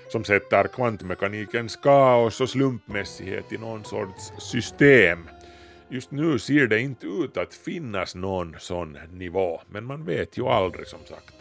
som 0.09 0.25
sätter 0.25 0.65
kvantmekanikens 0.65 1.77
kaos 1.77 2.41
och 2.41 2.49
slumpmässighet 2.49 3.53
i 3.53 3.59
någon 3.59 3.85
sorts 3.85 4.33
system. 4.39 5.29
Just 5.93 6.11
nu 6.11 6.39
ser 6.39 6.67
det 6.67 6.81
inte 6.81 7.07
ut 7.07 7.37
att 7.37 7.55
finnas 7.55 8.15
någon 8.15 8.57
sån 8.59 8.99
nivå, 9.13 9.61
men 9.71 9.85
man 9.85 10.05
vet 10.05 10.39
ju 10.39 10.47
aldrig 10.47 10.87
som 10.87 10.99
sagt. 11.05 11.35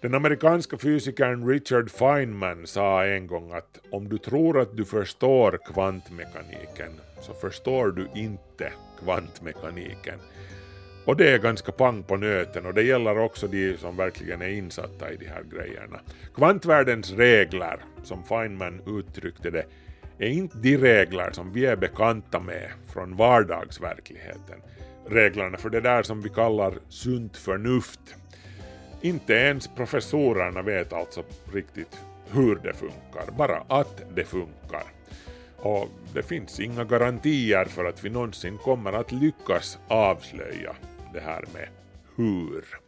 Den 0.00 0.14
amerikanska 0.14 0.78
fysikern 0.78 1.48
Richard 1.48 1.90
Feynman 1.90 2.66
sa 2.66 3.06
en 3.06 3.26
gång 3.26 3.52
att 3.52 3.80
om 3.90 4.08
du 4.08 4.18
tror 4.18 4.60
att 4.60 4.76
du 4.76 4.84
förstår 4.84 5.58
kvantmekaniken 5.72 7.00
så 7.20 7.34
förstår 7.34 7.90
du 7.90 8.08
inte 8.20 8.72
kvantmekaniken. 9.02 10.18
Och 11.04 11.16
det 11.16 11.30
är 11.30 11.38
ganska 11.38 11.72
pang 11.72 12.02
på 12.02 12.16
nöten 12.16 12.66
och 12.66 12.74
det 12.74 12.82
gäller 12.82 13.18
också 13.18 13.46
de 13.46 13.76
som 13.76 13.96
verkligen 13.96 14.42
är 14.42 14.48
insatta 14.48 15.12
i 15.12 15.16
de 15.16 15.26
här 15.26 15.42
grejerna. 15.42 16.00
Kvantvärldens 16.34 17.12
regler, 17.12 17.84
som 18.02 18.24
Feynman 18.24 18.80
uttryckte 18.86 19.50
det, 19.50 19.64
är 20.22 20.30
inte 20.30 20.58
de 20.58 20.76
regler 20.76 21.30
som 21.32 21.52
vi 21.52 21.66
är 21.66 21.76
bekanta 21.76 22.40
med 22.40 22.70
från 22.92 23.16
vardagsverkligheten. 23.16 24.62
Reglerna 25.06 25.58
för 25.58 25.70
det 25.70 25.80
där 25.80 26.02
som 26.02 26.22
vi 26.22 26.28
kallar 26.28 26.74
sunt 26.88 27.36
förnuft. 27.36 28.00
Inte 29.00 29.32
ens 29.32 29.68
professorerna 29.68 30.62
vet 30.62 30.92
alltså 30.92 31.22
riktigt 31.52 31.98
hur 32.30 32.54
det 32.54 32.72
funkar, 32.72 33.36
bara 33.38 33.64
att 33.68 34.02
det 34.14 34.24
funkar. 34.24 34.84
Och 35.56 35.88
det 36.14 36.22
finns 36.22 36.60
inga 36.60 36.84
garantier 36.84 37.64
för 37.64 37.84
att 37.84 38.04
vi 38.04 38.10
någonsin 38.10 38.58
kommer 38.58 38.92
att 38.92 39.12
lyckas 39.12 39.78
avslöja 39.88 40.76
det 41.12 41.20
här 41.20 41.44
med 41.54 41.68
hur. 42.16 42.81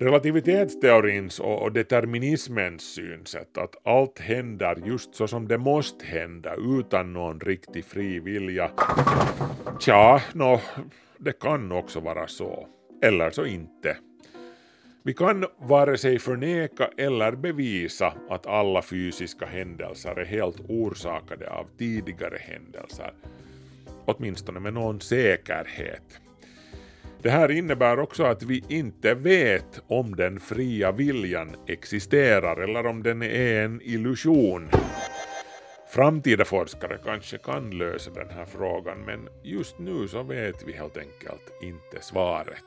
Relativitetsteorins 0.00 1.40
och 1.40 1.72
determinismens 1.72 2.94
synsätt 2.94 3.58
att 3.58 3.86
allt 3.86 4.18
händer 4.18 4.82
just 4.84 5.14
så 5.14 5.28
som 5.28 5.48
det 5.48 5.58
måste 5.58 6.06
hända 6.06 6.54
utan 6.54 7.12
någon 7.12 7.40
riktig 7.40 7.84
fri 7.84 8.20
vilja. 8.20 8.70
Tja, 9.80 10.22
nå, 10.32 10.60
det 11.18 11.40
kan 11.40 11.72
också 11.72 12.00
vara 12.00 12.26
så. 12.26 12.68
Eller 13.02 13.30
så 13.30 13.46
inte. 13.46 13.96
Vi 15.02 15.14
kan 15.14 15.46
vare 15.58 15.98
sig 15.98 16.18
förneka 16.18 16.90
eller 16.96 17.32
bevisa 17.32 18.14
att 18.28 18.46
alla 18.46 18.82
fysiska 18.82 19.46
händelser 19.46 20.18
är 20.18 20.24
helt 20.24 20.60
orsakade 20.68 21.50
av 21.50 21.66
tidigare 21.78 22.38
händelser. 22.40 23.12
Åtminstone 24.04 24.60
med 24.60 24.74
någon 24.74 25.00
säkerhet. 25.00 26.20
Det 27.22 27.30
här 27.30 27.50
innebär 27.50 27.98
också 27.98 28.24
att 28.24 28.42
vi 28.42 28.64
inte 28.68 29.14
vet 29.14 29.82
om 29.86 30.16
den 30.16 30.40
fria 30.40 30.92
viljan 30.92 31.56
existerar 31.66 32.56
eller 32.56 32.86
om 32.86 33.02
den 33.02 33.22
är 33.22 33.64
en 33.64 33.80
illusion. 33.82 34.68
Framtida 35.88 36.44
forskare 36.44 36.98
kanske 37.04 37.38
kan 37.38 37.70
lösa 37.70 38.10
den 38.10 38.30
här 38.30 38.44
frågan 38.44 38.98
men 39.04 39.28
just 39.42 39.78
nu 39.78 40.08
så 40.08 40.22
vet 40.22 40.62
vi 40.66 40.72
helt 40.72 40.96
enkelt 40.96 41.52
inte 41.62 42.00
svaret. 42.00 42.64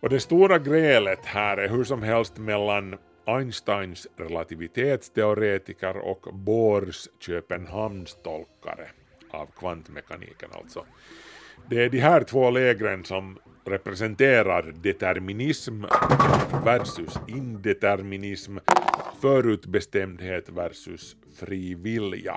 Och 0.00 0.08
det 0.08 0.20
stora 0.20 0.58
grälet 0.58 1.24
här 1.24 1.56
är 1.56 1.68
hur 1.68 1.84
som 1.84 2.02
helst 2.02 2.38
mellan 2.38 2.98
Einsteins 3.24 4.08
relativitetsteoretiker 4.16 5.96
och 5.96 6.34
Bohrs 6.34 7.08
Köpenhamnstolkare 7.20 8.90
av 9.30 9.46
kvantmekaniken 9.46 10.50
alltså. 10.52 10.84
Det 11.70 11.84
är 11.84 11.88
de 11.88 11.98
här 11.98 12.22
två 12.22 12.50
lägren 12.50 13.04
som 13.04 13.38
representerar 13.64 14.74
determinism 14.82 15.84
versus 16.64 17.18
indeterminism, 17.28 18.56
förutbestämdhet 19.22 20.48
versus 20.48 21.16
fri 21.40 21.74
vilja. 21.74 22.36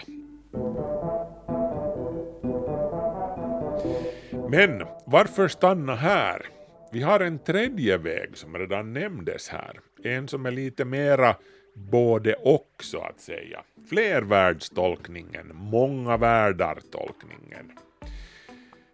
Men 4.50 4.84
varför 5.06 5.48
stanna 5.48 5.96
här? 5.96 6.46
Vi 6.92 7.02
har 7.02 7.20
en 7.20 7.40
tredje 7.40 7.98
väg 7.98 8.38
som 8.38 8.58
redan 8.58 8.94
nämndes 8.94 9.50
här, 9.50 9.80
en 10.04 10.28
som 10.28 10.46
är 10.46 10.52
lite 10.52 10.86
mera 10.86 11.36
både 11.74 12.34
och 12.34 12.70
så 12.80 13.02
att 13.02 13.20
säga. 13.20 13.64
Flervärldstolkningen, 13.90 15.52
många 15.54 16.18
världar-tolkningen. 16.18 17.72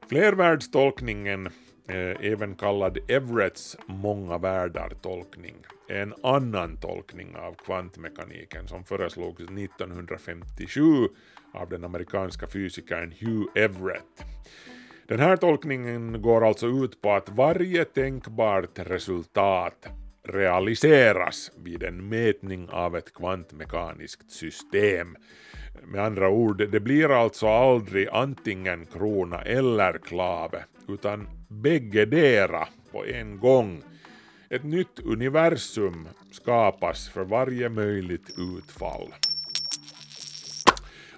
Flervärldstolkningen, 0.09 1.47
eh, 1.87 2.31
även 2.31 2.55
kallad 2.55 2.97
Everetts 3.07 3.77
många 3.85 4.37
världar-tolkning, 4.37 5.55
är 5.89 6.01
en 6.01 6.13
annan 6.23 6.77
tolkning 6.77 7.35
av 7.35 7.53
kvantmekaniken 7.53 8.67
som 8.67 8.83
föreslogs 8.83 9.39
1957 9.39 11.07
av 11.53 11.69
den 11.69 11.83
amerikanska 11.83 12.47
fysikern 12.47 13.13
Hugh 13.19 13.45
Everett. 13.55 14.25
Den 15.07 15.19
här 15.19 15.37
tolkningen 15.37 16.21
går 16.21 16.47
alltså 16.47 16.67
ut 16.67 17.01
på 17.01 17.11
att 17.11 17.29
varje 17.29 17.85
tänkbart 17.85 18.79
resultat 18.79 19.87
realiseras 20.23 21.51
vid 21.57 21.83
en 21.83 22.09
mätning 22.09 22.69
av 22.69 22.95
ett 22.95 23.13
kvantmekaniskt 23.13 24.31
system. 24.31 25.15
Med 25.83 26.01
andra 26.01 26.29
ord, 26.29 26.69
det 26.71 26.79
blir 26.79 27.21
alltså 27.21 27.47
aldrig 27.47 28.07
antingen 28.11 28.85
krona 28.85 29.41
eller 29.41 29.97
klave, 29.97 30.63
utan 30.87 31.27
bäggedera 31.49 32.67
på 32.91 33.05
en 33.05 33.39
gång. 33.39 33.81
Ett 34.49 34.63
nytt 34.63 34.99
universum 35.03 36.07
skapas 36.31 37.09
för 37.09 37.23
varje 37.23 37.69
möjligt 37.69 38.29
utfall. 38.37 39.13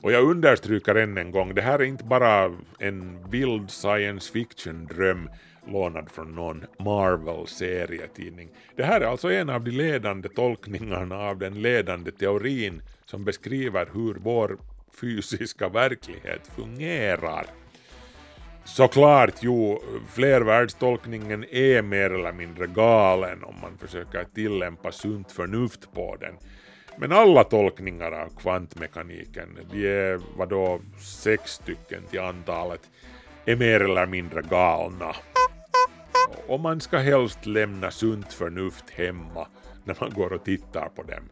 Och 0.01 0.11
jag 0.11 0.23
understryker 0.23 0.95
än 0.95 1.17
en 1.17 1.31
gång, 1.31 1.55
det 1.55 1.61
här 1.61 1.79
är 1.79 1.83
inte 1.83 2.03
bara 2.03 2.51
en 2.79 3.29
vild 3.29 3.71
science 3.71 4.33
fiction-dröm 4.33 5.29
lånad 5.67 6.11
från 6.11 6.35
någon 6.35 6.65
Marvel-serietidning. 6.79 8.49
Det 8.75 8.83
här 8.83 9.01
är 9.01 9.05
alltså 9.05 9.31
en 9.31 9.49
av 9.49 9.63
de 9.63 9.71
ledande 9.71 10.29
tolkningarna 10.29 11.17
av 11.17 11.37
den 11.37 11.61
ledande 11.61 12.11
teorin 12.11 12.81
som 13.11 13.23
beskriver 13.23 13.89
hur 13.93 14.13
vår 14.13 14.57
fysiska 15.01 15.69
verklighet 15.69 16.47
fungerar. 16.55 17.45
Såklart, 18.65 19.33
jo, 19.41 19.81
flervärldstolkningen 20.09 21.45
är 21.49 21.81
mer 21.81 22.09
eller 22.09 22.31
mindre 22.31 22.67
galen 22.67 23.43
om 23.43 23.55
man 23.61 23.77
försöker 23.77 24.23
tillämpa 24.23 24.91
sunt 24.91 25.31
förnuft 25.31 25.91
på 25.93 26.15
den. 26.15 26.35
Men 26.97 27.11
alla 27.11 27.43
tolkningar 27.43 28.11
av 28.11 28.29
kvantmekaniken, 28.29 29.59
de 29.71 29.87
är 29.87 30.21
vadå 30.37 30.81
sex 30.99 31.51
stycken 31.51 32.03
till 32.09 32.19
antalet, 32.19 32.89
är 33.45 33.55
mer 33.55 33.79
eller 33.79 34.05
mindre 34.05 34.41
galna. 34.41 35.15
Och 36.47 36.59
man 36.59 36.81
ska 36.81 36.97
helst 36.97 37.45
lämna 37.45 37.91
sunt 37.91 38.33
förnuft 38.33 38.89
hemma 38.89 39.47
när 39.83 39.97
man 39.99 40.09
går 40.09 40.33
och 40.33 40.43
tittar 40.43 40.89
på 40.89 41.03
dem. 41.03 41.29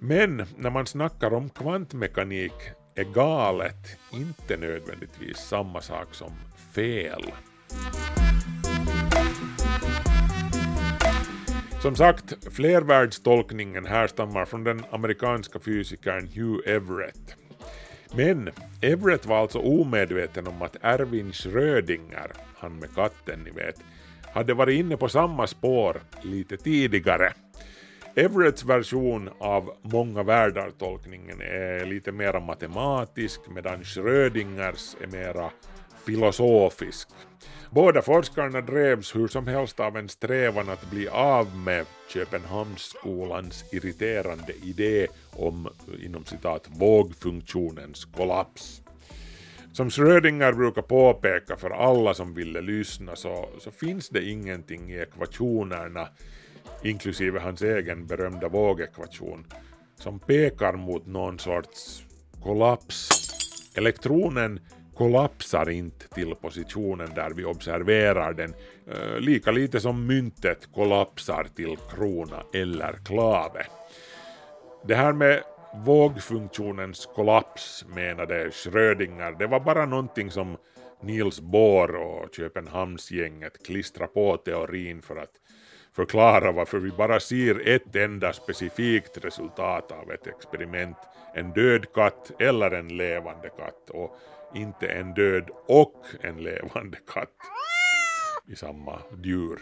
Men 0.00 0.44
när 0.56 0.70
man 0.70 0.86
snackar 0.86 1.34
om 1.34 1.50
kvantmekanik 1.50 2.52
är 2.94 3.04
galet 3.04 3.98
inte 4.12 4.56
nödvändigtvis 4.56 5.36
samma 5.36 5.80
sak 5.80 6.14
som 6.14 6.32
fel. 6.74 7.32
Som 11.82 11.96
sagt, 11.96 12.54
flervärldstolkningen 12.54 13.86
härstammar 13.86 14.44
från 14.44 14.64
den 14.64 14.84
amerikanska 14.90 15.58
fysikern 15.58 16.26
Hugh 16.26 16.68
Everett. 16.68 17.36
Men 18.14 18.50
Everett 18.80 19.26
var 19.26 19.38
alltså 19.38 19.58
omedveten 19.58 20.46
om 20.46 20.62
att 20.62 20.76
Erwin 20.80 21.32
Schrödinger, 21.32 22.32
han 22.56 22.78
med 22.78 22.94
katten 22.94 23.40
ni 23.44 23.50
vet, 23.50 23.80
hade 24.32 24.54
varit 24.54 24.78
inne 24.78 24.96
på 24.96 25.08
samma 25.08 25.46
spår 25.46 26.00
lite 26.22 26.56
tidigare. 26.56 27.32
Everetts 28.18 28.64
version 28.64 29.30
av 29.38 29.74
många 29.82 30.22
världar-tolkningen 30.22 31.40
är 31.40 31.86
lite 31.86 32.12
mera 32.12 32.40
matematisk 32.40 33.40
medan 33.48 33.84
Schrödingers 33.84 34.96
är 35.00 35.06
mera 35.06 35.50
filosofisk. 36.06 37.08
Båda 37.70 38.02
forskarna 38.02 38.60
drevs 38.60 39.16
hur 39.16 39.28
som 39.28 39.46
helst 39.46 39.80
av 39.80 39.96
en 39.96 40.08
strävan 40.08 40.68
att 40.68 40.90
bli 40.90 41.08
av 41.08 41.56
med 41.56 41.86
Köpenhamnsskolans 42.08 43.64
irriterande 43.72 44.52
idé 44.62 45.06
om 45.32 45.68
inom 46.02 46.24
citat 46.24 46.68
vågfunktionens 46.68 48.04
kollaps. 48.04 48.82
Som 49.72 49.90
Schrödinger 49.90 50.52
brukar 50.52 50.82
påpeka 50.82 51.56
för 51.56 51.70
alla 51.70 52.14
som 52.14 52.34
ville 52.34 52.60
lyssna 52.60 53.16
så, 53.16 53.48
så 53.58 53.70
finns 53.70 54.08
det 54.08 54.24
ingenting 54.24 54.92
i 54.92 54.98
ekvationerna, 54.98 56.08
inklusive 56.82 57.40
hans 57.40 57.62
egen 57.62 58.06
berömda 58.06 58.48
vågekvation, 58.48 59.46
som 59.96 60.18
pekar 60.18 60.72
mot 60.72 61.06
någon 61.06 61.38
sorts 61.38 62.02
kollaps. 62.42 63.10
Elektronen 63.76 64.60
kollapsar 64.94 65.70
inte 65.70 66.08
till 66.08 66.34
positionen 66.34 67.10
där 67.14 67.30
vi 67.30 67.44
observerar 67.44 68.32
den, 68.32 68.54
eh, 68.86 69.20
lika 69.20 69.50
lite 69.50 69.80
som 69.80 70.06
myntet 70.06 70.72
kollapsar 70.74 71.46
till 71.56 71.76
krona 71.90 72.42
eller 72.54 72.92
klave. 73.04 73.66
Det 74.86 74.94
här 74.94 75.12
med 75.12 75.42
vågfunktionens 75.74 77.06
kollaps 77.14 77.84
menade 77.94 78.50
Schrödinger, 78.50 79.36
det 79.38 79.46
var 79.46 79.60
bara 79.60 79.86
någonting 79.86 80.30
som 80.30 80.56
Niels 81.02 81.40
Bohr 81.40 81.94
och 81.94 82.34
Köpenhamnsgänget 82.36 83.66
klistrade 83.66 84.12
på 84.12 84.36
teorin 84.36 85.02
för 85.02 85.16
att 85.16 85.32
förklara 85.98 86.52
varför 86.52 86.78
vi 86.78 86.90
bara 86.90 87.20
ser 87.20 87.68
ett 87.68 87.96
enda 87.96 88.32
specifikt 88.32 89.24
resultat 89.24 89.92
av 89.92 90.12
ett 90.12 90.26
experiment, 90.26 90.96
en 91.34 91.52
död 91.52 91.92
katt 91.92 92.30
eller 92.38 92.70
en 92.70 92.88
levande 92.88 93.48
katt. 93.48 93.90
Och 93.90 94.16
inte 94.54 94.86
en 94.86 95.14
död 95.14 95.50
och 95.66 96.04
en 96.20 96.36
levande 96.42 96.98
katt 97.12 97.38
i 98.48 98.56
samma 98.56 98.98
djur. 99.24 99.58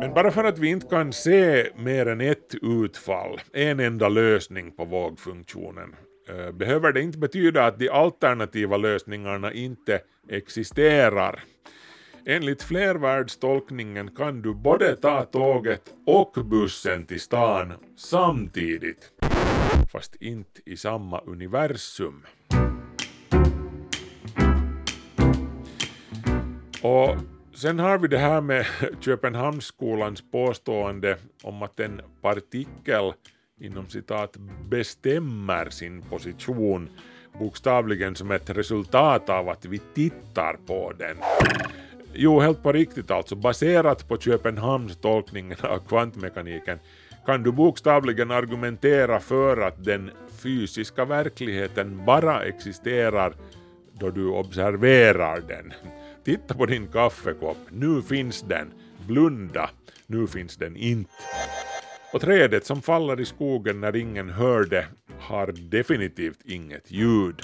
Men 0.00 0.14
bara 0.14 0.30
för 0.30 0.44
att 0.44 0.58
vi 0.58 0.68
inte 0.68 0.86
kan 0.86 1.12
se 1.12 1.66
mer 1.76 2.06
än 2.06 2.20
ett 2.20 2.54
utfall, 2.62 3.40
en 3.52 3.80
enda 3.80 4.08
lösning 4.08 4.70
på 4.70 4.84
vågfunktionen, 4.84 5.94
Eh, 6.28 6.52
behöver 6.52 6.92
det 6.92 7.02
inte 7.02 7.18
betyda 7.18 7.66
att 7.66 7.78
de 7.78 7.88
alternativa 7.88 8.76
lösningarna 8.76 9.52
inte 9.52 10.00
existerar. 10.28 11.42
Enligt 12.26 12.62
flervärldstolkningen 12.62 14.10
kan 14.16 14.42
du 14.42 14.54
både 14.54 14.96
ta 14.96 15.24
tåget 15.24 15.82
och 16.06 16.32
bussen 16.44 17.06
till 17.06 17.20
stan 17.20 17.72
samtidigt, 17.96 19.12
fast 19.92 20.14
inte 20.14 20.60
i 20.66 20.76
samma 20.76 21.20
universum. 21.20 22.22
Och 26.82 27.16
sen 27.54 27.78
har 27.78 27.98
vi 27.98 28.08
det 28.08 28.18
här 28.18 28.40
med 28.40 28.66
Köpenhamnsskolans 29.00 30.30
påstående 30.30 31.16
om 31.42 31.62
att 31.62 31.80
en 31.80 32.00
partikel 32.22 33.12
inom 33.60 33.88
citat 33.88 34.36
bestämmer 34.68 35.70
sin 35.70 36.02
position 36.02 36.88
bokstavligen 37.38 38.14
som 38.14 38.30
ett 38.30 38.50
resultat 38.50 39.28
av 39.28 39.48
att 39.48 39.64
vi 39.64 39.78
tittar 39.94 40.56
på 40.66 40.92
den. 40.98 41.16
Jo, 42.14 42.40
helt 42.40 42.62
på 42.62 42.72
riktigt 42.72 43.10
alltså, 43.10 43.36
baserat 43.36 44.08
på 44.08 44.18
Köpenhamns 44.18 44.96
tolkningen 44.96 45.58
av 45.62 45.78
kvantmekaniken 45.78 46.78
kan 47.26 47.42
du 47.42 47.52
bokstavligen 47.52 48.30
argumentera 48.30 49.20
för 49.20 49.56
att 49.56 49.84
den 49.84 50.10
fysiska 50.42 51.04
verkligheten 51.04 52.04
bara 52.04 52.42
existerar 52.42 53.34
då 53.92 54.10
du 54.10 54.28
observerar 54.28 55.40
den. 55.40 55.72
Titta 56.24 56.54
på 56.54 56.66
din 56.66 56.86
kaffekopp, 56.86 57.58
nu 57.70 58.02
finns 58.02 58.42
den. 58.42 58.72
Blunda, 59.06 59.70
nu 60.06 60.26
finns 60.26 60.56
den 60.56 60.76
inte. 60.76 61.10
Och 62.14 62.20
trädet 62.20 62.66
som 62.66 62.82
faller 62.82 63.20
i 63.20 63.24
skogen 63.24 63.80
när 63.80 63.96
ingen 63.96 64.30
hör 64.30 64.64
det 64.64 64.86
har 65.18 65.52
definitivt 65.70 66.38
inget 66.44 66.90
ljud. 66.90 67.42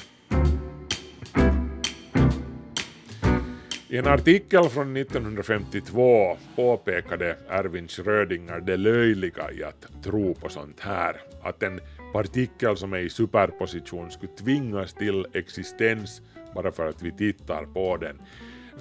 I 3.89 3.97
en 3.97 4.07
artikel 4.07 4.65
från 4.69 4.97
1952 4.97 6.37
påpekade 6.57 7.37
Erwin 7.49 7.89
Schrödinger 7.89 8.61
det 8.61 8.77
löjliga 8.77 9.53
i 9.53 9.65
att 9.65 10.05
tro 10.05 10.35
på 10.35 10.49
sånt 10.49 10.81
här. 10.81 11.17
Att 11.43 11.63
en 11.63 11.81
partikel 12.13 12.77
som 12.77 12.93
är 12.93 12.99
i 12.99 13.11
superposition 13.11 14.11
skulle 14.11 14.33
tvingas 14.33 14.95
till 14.95 15.27
existens 15.33 16.23
bara 16.55 16.73
för 16.73 16.89
att 16.89 17.03
vi 17.03 17.13
tittar 17.13 17.65
på 17.65 17.97
den. 17.97 18.21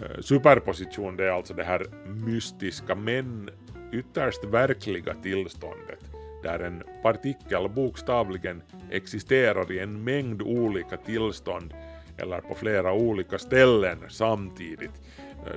Eh, 0.02 0.22
superposition 0.22 1.16
det 1.16 1.26
är 1.26 1.32
alltså 1.32 1.54
det 1.54 1.64
här 1.64 1.86
mystiska 2.08 2.96
men 2.96 3.50
ytterst 3.92 4.44
verkliga 4.44 5.14
tillståndet 5.14 6.00
där 6.44 6.60
en 6.60 6.84
partikel 7.04 7.70
bokstavligen 7.70 8.62
existerar 8.92 9.72
i 9.72 9.80
en 9.80 10.04
mängd 10.04 10.42
olika 10.42 10.98
tillstånd 10.98 11.74
eller 12.18 12.42
på 12.42 12.56
flera 12.56 12.94
olika 12.94 13.38
ställen 13.38 13.98
samtidigt. 14.10 14.92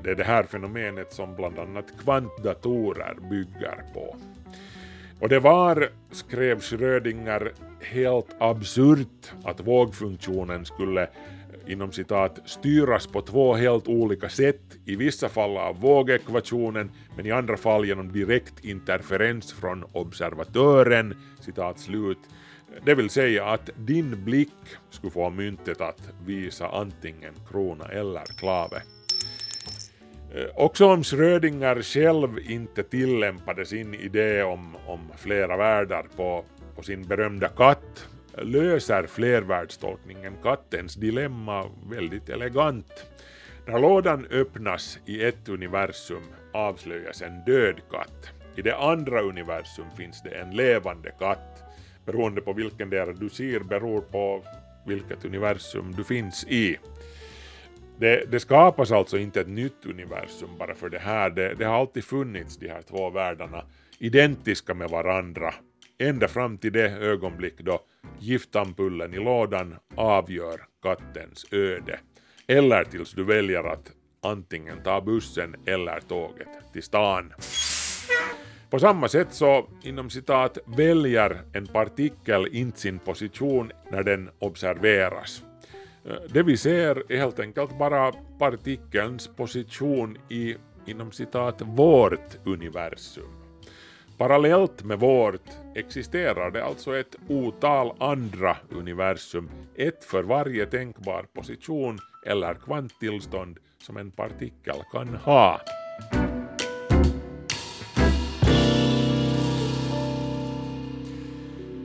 Det 0.02 0.10
är 0.10 0.14
det 0.14 0.24
här 0.24 0.42
fenomenet 0.42 1.12
som 1.12 1.36
bland 1.36 1.58
annat 1.58 1.86
kvantdatorer 2.02 3.14
bygger 3.30 3.84
på. 3.94 4.16
Och 5.20 5.28
det 5.28 5.40
var, 5.40 5.88
skrev 6.10 6.60
Schrödinger, 6.60 7.52
helt 7.80 8.36
absurt 8.38 9.32
att 9.44 9.60
vågfunktionen 9.60 10.64
skulle 10.64 11.08
inom 11.66 11.92
citat 11.92 12.38
styras 12.44 13.06
på 13.06 13.20
två 13.20 13.54
helt 13.54 13.88
olika 13.88 14.28
sätt, 14.28 14.60
i 14.86 14.96
vissa 14.96 15.28
fall 15.28 15.56
av 15.56 15.80
vågekvationen 15.80 16.90
men 17.16 17.26
i 17.26 17.30
andra 17.30 17.56
fall 17.56 17.84
genom 17.84 18.12
direkt 18.12 18.64
interferens 18.64 19.52
från 19.52 19.84
observatören, 19.92 21.14
citat 21.40 21.78
slut. 21.78 22.18
Det 22.84 22.94
vill 22.94 23.10
säga 23.10 23.44
att 23.44 23.70
din 23.76 24.24
blick 24.24 24.54
skulle 24.90 25.10
få 25.10 25.30
myntet 25.30 25.80
att 25.80 26.08
visa 26.26 26.68
antingen 26.68 27.34
krona 27.50 27.84
eller 27.84 28.24
klave. 28.38 28.82
Eh, 30.34 30.46
också 30.54 30.86
om 30.86 31.04
Schrödinger 31.04 31.82
själv 31.82 32.38
inte 32.38 32.82
tillämpade 32.82 33.66
sin 33.66 33.94
idé 33.94 34.42
om, 34.42 34.76
om 34.86 35.00
flera 35.16 35.56
världar 35.56 36.06
på, 36.16 36.44
på 36.76 36.82
sin 36.82 37.02
berömda 37.02 37.48
katt 37.48 38.08
löser 38.36 39.06
flervärldstolkningen 39.06 40.32
kattens 40.42 40.94
dilemma 40.94 41.70
väldigt 41.90 42.28
elegant. 42.28 43.06
När 43.66 43.78
lådan 43.78 44.26
öppnas 44.30 44.98
i 45.06 45.24
ett 45.24 45.48
universum 45.48 46.22
avslöjas 46.52 47.22
en 47.22 47.44
död 47.44 47.80
katt. 47.90 48.30
I 48.56 48.62
det 48.62 48.76
andra 48.76 49.22
universum 49.22 49.86
finns 49.96 50.22
det 50.22 50.30
en 50.30 50.50
levande 50.50 51.10
katt. 51.18 51.62
Beroende 52.04 52.40
på 52.40 52.52
vilken 52.52 52.90
del 52.90 53.18
du 53.18 53.28
ser 53.28 53.60
beror 53.60 54.00
på 54.00 54.44
vilket 54.86 55.24
universum 55.24 55.92
du 55.96 56.04
finns 56.04 56.44
i. 56.44 56.78
Det, 57.98 58.30
det 58.30 58.40
skapas 58.40 58.90
alltså 58.90 59.18
inte 59.18 59.40
ett 59.40 59.48
nytt 59.48 59.86
universum 59.86 60.50
bara 60.58 60.74
för 60.74 60.88
det 60.88 60.98
här. 60.98 61.30
Det, 61.30 61.54
det 61.54 61.64
har 61.64 61.74
alltid 61.74 62.04
funnits 62.04 62.56
de 62.56 62.68
här 62.68 62.82
två 62.82 63.10
världarna 63.10 63.64
identiska 63.98 64.74
med 64.74 64.90
varandra 64.90 65.54
ända 65.98 66.28
fram 66.28 66.58
till 66.58 66.72
det 66.72 66.90
ögonblick 66.90 67.60
då 67.60 67.80
giftampullen 68.18 69.14
i 69.14 69.16
lådan 69.16 69.74
avgör 69.94 70.60
kattens 70.82 71.46
öde. 71.52 72.00
Eller 72.46 72.84
tills 72.84 73.12
du 73.12 73.24
väljer 73.24 73.64
att 73.64 73.92
antingen 74.22 74.82
ta 74.82 75.00
bussen 75.00 75.56
eller 75.66 76.00
tåget 76.00 76.48
till 76.72 76.82
stan. 76.82 77.32
På 78.70 78.78
samma 78.78 79.08
sätt 79.08 79.28
så, 79.30 79.68
inom 79.82 80.10
citat, 80.10 80.58
väljer 80.64 81.42
en 81.52 81.66
partikel 81.66 82.48
inte 82.52 82.80
sin 82.80 82.98
position 82.98 83.72
när 83.90 84.02
den 84.02 84.30
observeras. 84.38 85.44
Eh, 86.04 86.14
det 86.28 86.42
vi 86.42 86.56
ser 86.56 87.12
är 87.12 87.16
helt 87.16 87.40
enkelt 87.40 87.78
bara 87.78 88.12
partikelns 88.38 89.28
position 89.28 90.18
i, 90.28 90.56
inom 90.86 91.12
citat, 91.12 91.62
vårt 91.62 92.46
universum. 92.46 93.41
Parallellt 94.18 94.84
med 94.84 94.98
vårt 94.98 95.50
existerar 95.74 96.50
det 96.50 96.64
alltså 96.64 96.96
ett 96.96 97.16
otal 97.28 97.92
andra 97.98 98.56
universum, 98.70 99.50
ett 99.76 100.04
för 100.04 100.22
varje 100.22 100.66
tänkbar 100.66 101.26
position 101.32 101.98
eller 102.26 102.54
kvanttillstånd 102.54 103.58
som 103.78 103.96
en 103.96 104.10
partikel 104.10 104.76
kan 104.92 105.08
ha. 105.08 105.60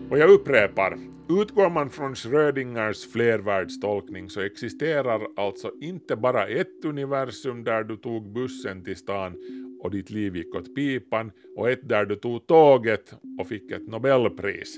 Och 0.09 0.17
jag 0.17 0.29
upprepar, 0.29 0.97
utgår 1.29 1.69
man 1.69 1.89
från 1.89 2.15
Schrödingers 2.15 3.11
flervärldstolkning 3.11 4.29
så 4.29 4.41
existerar 4.41 5.21
alltså 5.35 5.71
inte 5.81 6.15
bara 6.15 6.47
ett 6.47 6.85
universum 6.85 7.63
där 7.63 7.83
du 7.83 7.97
tog 7.97 8.33
bussen 8.33 8.83
till 8.83 8.97
stan 8.97 9.35
och 9.79 9.91
ditt 9.91 10.09
liv 10.09 10.35
gick 10.35 10.55
åt 10.55 10.75
pipan 10.75 11.31
och 11.55 11.69
ett 11.69 11.89
där 11.89 12.05
du 12.05 12.15
tog 12.15 12.47
tåget 12.47 13.13
och 13.39 13.47
fick 13.47 13.71
ett 13.71 13.87
nobelpris. 13.87 14.77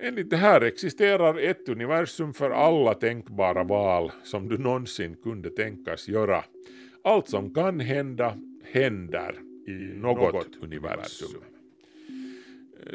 Enligt 0.00 0.30
det 0.30 0.36
här 0.36 0.60
existerar 0.60 1.38
ett 1.38 1.68
universum 1.68 2.34
för 2.34 2.50
alla 2.50 2.94
tänkbara 2.94 3.64
val 3.64 4.12
som 4.24 4.48
du 4.48 4.58
någonsin 4.58 5.16
kunde 5.22 5.50
tänkas 5.50 6.08
göra. 6.08 6.44
Allt 7.04 7.28
som 7.28 7.54
kan 7.54 7.80
hända 7.80 8.38
händer 8.72 9.34
i 9.66 9.72
något, 9.72 10.34
något 10.34 10.62
universum. 10.62 11.42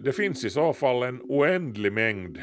Det 0.04 0.12
finns 0.12 0.46
i 0.46 0.50
så 0.50 0.74
fall 0.74 1.04
en 1.04 1.22
oändlig 1.22 1.94
mängd 1.94 2.42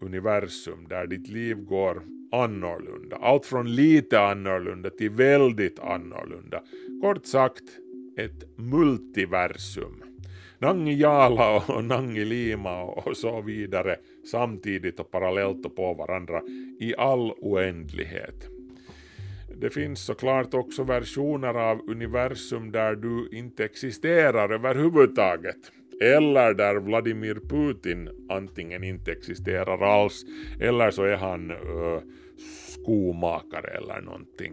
universum 0.00 0.86
där 0.88 1.06
ditt 1.06 1.28
liv 1.28 1.56
går 1.56 2.02
annorlunda. 2.32 3.16
Allt 3.16 3.46
från 3.46 3.74
lite 3.74 4.20
annorlunda 4.20 4.90
till 4.90 5.10
väldigt 5.10 5.78
annorlunda. 5.78 6.62
Kort 7.02 7.26
sagt, 7.26 7.64
ett 8.16 8.58
multiversum. 8.58 10.02
Nangi-Jala 10.58 11.56
och 11.56 11.84
Nangi-Lima 11.84 12.82
och 12.82 13.16
så 13.16 13.40
vidare 13.40 13.96
samtidigt 14.30 15.00
och 15.00 15.10
parallellt 15.10 15.66
och 15.66 15.76
på 15.76 15.94
varandra 15.94 16.42
i 16.80 16.94
all 16.96 17.30
oändlighet. 17.30 18.48
Det 19.60 19.70
finns 19.70 20.04
såklart 20.04 20.54
också 20.54 20.84
versioner 20.84 21.54
av 21.54 21.80
universum 21.90 22.72
där 22.72 22.94
du 22.96 23.28
inte 23.38 23.64
existerar 23.64 24.50
överhuvudtaget. 24.52 25.72
Eller 26.02 26.54
där 26.54 26.76
Vladimir 26.76 27.34
Putin 27.34 28.26
antingen 28.28 28.84
inte 28.84 29.12
existerar 29.12 29.82
alls 29.82 30.24
eller 30.60 30.90
så 30.90 31.02
är 31.02 31.16
han 31.16 31.50
uh, 31.50 32.00
skomakare 32.68 33.68
eller 33.68 34.00
någonting. 34.00 34.52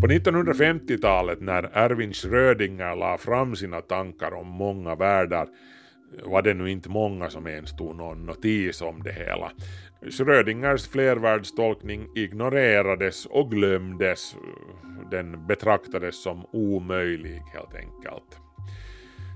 På 0.00 0.06
1950-talet 0.06 1.40
när 1.40 1.62
Erwin 1.72 2.12
Schrödinger 2.12 2.96
la 2.96 3.18
fram 3.18 3.56
sina 3.56 3.80
tankar 3.80 4.34
om 4.34 4.46
många 4.46 4.94
världar 4.94 5.48
var 6.24 6.42
det 6.42 6.54
nu 6.54 6.70
inte 6.70 6.88
många 6.88 7.30
som 7.30 7.46
ens 7.46 7.76
tog 7.76 7.96
någon 7.96 8.26
notis 8.26 8.82
om 8.82 9.02
det 9.02 9.12
hela. 9.12 9.52
Schrödingers 10.10 10.88
flervärldstolkning 10.88 12.08
ignorerades 12.14 13.26
och 13.26 13.50
glömdes. 13.50 14.36
Den 15.10 15.46
betraktades 15.46 16.22
som 16.22 16.46
omöjlig 16.52 17.42
helt 17.54 17.74
enkelt. 17.74 18.40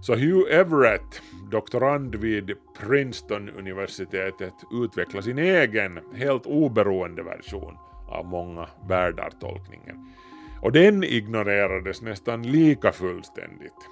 Så 0.02 0.14
Hugh 0.14 0.54
Everett, 0.54 1.22
doktorand 1.50 2.14
vid 2.14 2.52
Princeton-universitetet, 2.80 4.54
utvecklade 4.84 5.22
sin 5.22 5.38
egen, 5.38 6.00
helt 6.14 6.46
oberoende 6.46 7.22
version 7.22 7.76
av 8.08 8.26
många 8.26 8.68
världar-tolkningen. 8.88 9.96
Och 10.62 10.72
den 10.72 11.04
ignorerades 11.04 12.02
nästan 12.02 12.42
lika 12.42 12.92
fullständigt. 12.92 13.88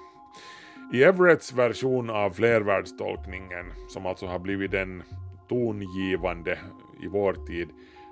I 0.93 1.03
Everetts 1.03 1.53
version 1.53 2.09
av 2.09 2.31
flervärldstolkningen, 2.31 3.65
som 3.87 4.05
alltså 4.05 4.25
har 4.25 4.39
blivit 4.39 4.71
den 4.71 5.03
tongivande 5.49 6.59
i 7.03 7.07
vår 7.07 7.33
tid, 7.33 7.69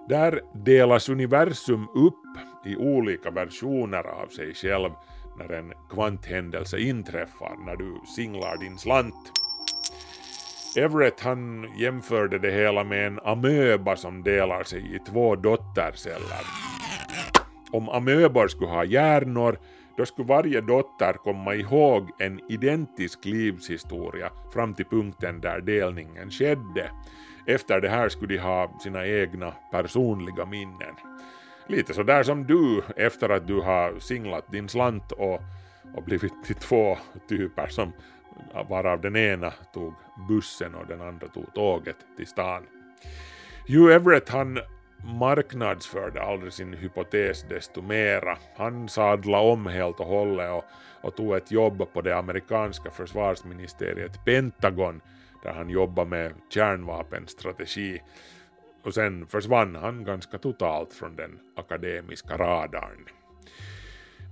Där 0.10 0.42
delas 0.54 1.10
universum 1.10 1.88
upp 1.96 2.24
i 2.66 2.76
olika 2.76 3.32
versioner 3.32 4.04
av 4.04 4.28
sig 4.28 4.54
själv 4.54 4.92
när 5.38 5.52
en 5.52 5.74
kvanthändelse 5.90 6.80
inträffar 6.80 7.56
när 7.66 7.76
du 7.76 8.02
singlar 8.16 8.58
din 8.58 8.78
slant. 8.78 9.32
Everett 10.78 11.20
han 11.20 11.68
jämförde 11.80 12.40
det 12.40 12.52
hela 12.52 12.84
med 12.84 13.08
en 13.08 13.20
amöba 13.20 13.96
som 13.96 14.24
delar 14.24 14.64
sig 14.64 14.96
i 14.96 15.00
två 15.00 15.36
dotterceller. 15.36 16.44
Om 17.72 17.90
amöbor 17.90 18.48
skulle 18.48 18.70
ha 18.70 18.84
hjärnor 18.84 19.58
då 19.98 20.06
skulle 20.06 20.28
varje 20.28 20.62
dotter 20.62 21.14
komma 21.14 21.56
ihåg 21.56 22.10
en 22.20 22.40
identisk 22.52 23.26
livshistoria 23.26 24.32
fram 24.54 24.74
till 24.74 24.86
punkten 24.86 25.42
där 25.42 25.62
delningen 25.62 26.32
skedde. 26.32 26.92
Efter 27.48 27.82
det 27.82 27.90
här 27.90 28.10
skulle 28.10 28.34
de 28.34 28.40
ha 28.40 28.80
sina 28.80 29.08
egna 29.08 29.54
personliga 29.72 30.46
minnen. 30.46 30.96
Lite 31.68 31.94
sådär 31.94 32.24
som 32.24 32.48
du 32.48 32.84
efter 32.96 33.30
att 33.30 33.48
du 33.48 33.62
har 33.62 34.00
singlat 34.00 34.52
din 34.52 34.70
slant 34.70 35.12
och, 35.12 35.42
och 35.96 36.04
blivit 36.06 36.44
till 36.46 36.56
två 36.56 36.98
typer 37.30 37.68
som 37.68 37.92
varav 38.70 39.02
den 39.02 39.16
ena 39.16 39.54
tog 39.74 39.94
bussen 40.30 40.76
och 40.76 40.88
den 40.88 41.02
andra 41.02 41.28
tog 41.28 41.54
tåget 41.54 41.98
till 42.18 42.28
stan. 42.28 42.64
Hugh 43.68 43.96
Everett 43.96 44.30
han 44.30 44.60
marknadsförde 45.04 46.22
aldrig 46.22 46.54
sin 46.54 46.74
hypotes 46.74 47.46
desto 47.50 47.82
mera. 47.82 48.38
Han 48.56 48.90
sadlade 48.90 49.52
om 49.52 49.68
helt 49.68 50.00
och 50.00 50.06
hållet 50.06 50.52
och, 50.52 50.64
och 51.02 51.16
tog 51.16 51.36
ett 51.36 51.52
jobb 51.52 51.94
på 51.94 52.02
det 52.02 52.18
amerikanska 52.18 52.92
försvarsministeriet 52.92 54.26
Pentagon 54.26 55.02
där 55.44 55.54
han 55.54 55.70
jobbade 55.70 56.10
med 56.10 56.34
kärnvapenstrategi 56.50 58.02
och 58.84 58.94
sen 58.94 59.28
försvann 59.28 59.76
han 59.76 60.04
ganska 60.04 60.38
totalt 60.38 60.94
från 60.94 61.16
den 61.16 61.40
akademiska 61.56 62.38
radarn. 62.38 63.06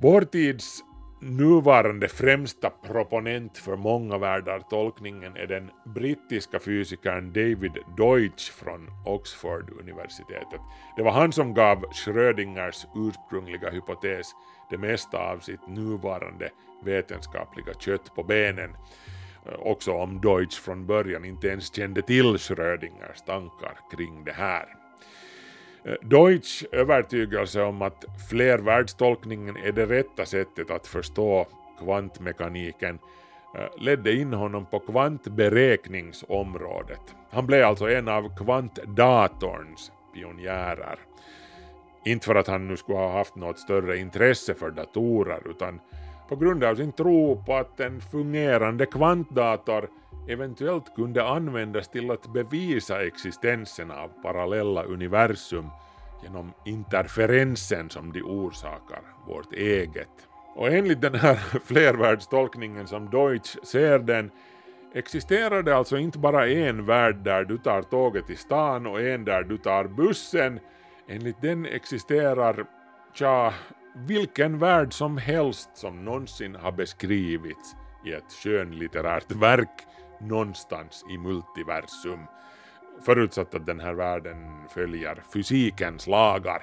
Vår 0.01 0.21
tids 0.21 0.83
nuvarande 1.25 2.07
främsta 2.07 2.69
proponent 2.69 3.57
för 3.57 3.75
många 3.75 4.17
världartolkningen 4.17 5.35
är 5.35 5.47
den 5.47 5.71
brittiska 5.85 6.59
fysikern 6.59 7.33
David 7.33 7.77
Deutsch 7.97 8.51
från 8.51 8.89
Oxford-universitetet. 9.05 10.61
Det 10.97 11.03
var 11.03 11.11
han 11.11 11.31
som 11.31 11.53
gav 11.53 11.93
Schrödingers 11.93 12.85
ursprungliga 12.95 13.69
hypotes 13.69 14.27
det 14.69 14.77
mesta 14.77 15.17
av 15.17 15.39
sitt 15.39 15.67
nuvarande 15.67 16.49
vetenskapliga 16.83 17.73
kött 17.79 18.15
på 18.15 18.23
benen. 18.23 18.75
Också 19.59 19.91
om 19.91 20.21
Deutsch 20.21 20.61
från 20.61 20.85
början 20.85 21.25
inte 21.25 21.47
ens 21.47 21.75
kände 21.75 22.01
till 22.01 22.37
Schrödingers 22.37 23.21
tankar 23.25 23.77
kring 23.91 24.23
det 24.23 24.33
här. 24.33 24.84
Eh, 25.85 25.93
Deutsch 26.01 26.65
övertygelse 26.71 27.61
om 27.61 27.81
att 27.81 28.05
flervärldstolkningen 28.29 29.57
är 29.57 29.71
det 29.71 29.85
rätta 29.85 30.25
sättet 30.25 30.71
att 30.71 30.87
förstå 30.87 31.47
kvantmekaniken 31.79 32.99
eh, 33.55 33.67
ledde 33.77 34.13
in 34.13 34.33
honom 34.33 34.65
på 34.65 34.79
kvantberäkningsområdet. 34.79 37.15
Han 37.29 37.47
blev 37.47 37.65
alltså 37.65 37.89
en 37.89 38.07
av 38.07 38.37
kvantdatorns 38.37 39.91
pionjärer. 40.13 40.99
Inte 42.05 42.25
för 42.25 42.35
att 42.35 42.47
han 42.47 42.67
nu 42.67 42.77
skulle 42.77 42.97
ha 42.97 43.17
haft 43.17 43.35
något 43.35 43.59
större 43.59 43.97
intresse 43.97 44.53
för 44.53 44.71
datorer 44.71 45.41
utan 45.49 45.79
på 46.29 46.35
grund 46.35 46.63
av 46.63 46.75
sin 46.75 46.91
tro 46.91 47.43
på 47.45 47.55
att 47.55 47.79
en 47.79 48.01
fungerande 48.01 48.85
kvantdator 48.85 49.89
eventuellt 50.27 50.95
kunde 50.95 51.27
användas 51.27 51.87
till 51.87 52.11
att 52.11 52.33
bevisa 52.33 53.05
existensen 53.05 53.91
av 53.91 54.07
parallella 54.21 54.83
universum 54.83 55.69
genom 56.23 56.53
interferensen 56.65 57.89
som 57.89 58.13
de 58.13 58.21
orsakar 58.21 59.01
vårt 59.27 59.53
eget. 59.53 60.27
Och 60.55 60.67
enligt 60.67 61.01
den 61.01 61.15
här 61.15 61.35
flervärldstolkningen 61.65 62.87
som 62.87 63.09
Deutsch 63.09 63.57
ser 63.63 63.99
den 63.99 64.31
existerar 64.93 65.63
det 65.63 65.75
alltså 65.75 65.97
inte 65.97 66.19
bara 66.19 66.47
en 66.47 66.85
värld 66.85 67.15
där 67.15 67.45
du 67.45 67.57
tar 67.57 67.81
tåget 67.81 68.27
till 68.27 68.37
stan 68.37 68.87
och 68.87 69.01
en 69.01 69.25
där 69.25 69.43
du 69.43 69.57
tar 69.57 69.83
bussen. 69.83 70.59
Enligt 71.07 71.41
den 71.41 71.65
existerar, 71.65 72.65
tja, 73.13 73.53
vilken 73.95 74.59
värld 74.59 74.93
som 74.93 75.17
helst 75.17 75.69
som 75.73 76.05
någonsin 76.05 76.55
har 76.55 76.71
beskrivits 76.71 77.75
i 78.05 78.11
ett 78.11 78.31
skönlitterärt 78.43 79.31
verk 79.31 79.85
någonstans 80.19 81.05
i 81.09 81.17
multiversum, 81.17 82.19
förutsatt 83.05 83.55
att 83.55 83.65
den 83.65 83.79
här 83.79 83.93
världen 83.93 84.67
följer 84.69 85.23
fysikens 85.33 86.07
lagar. 86.07 86.61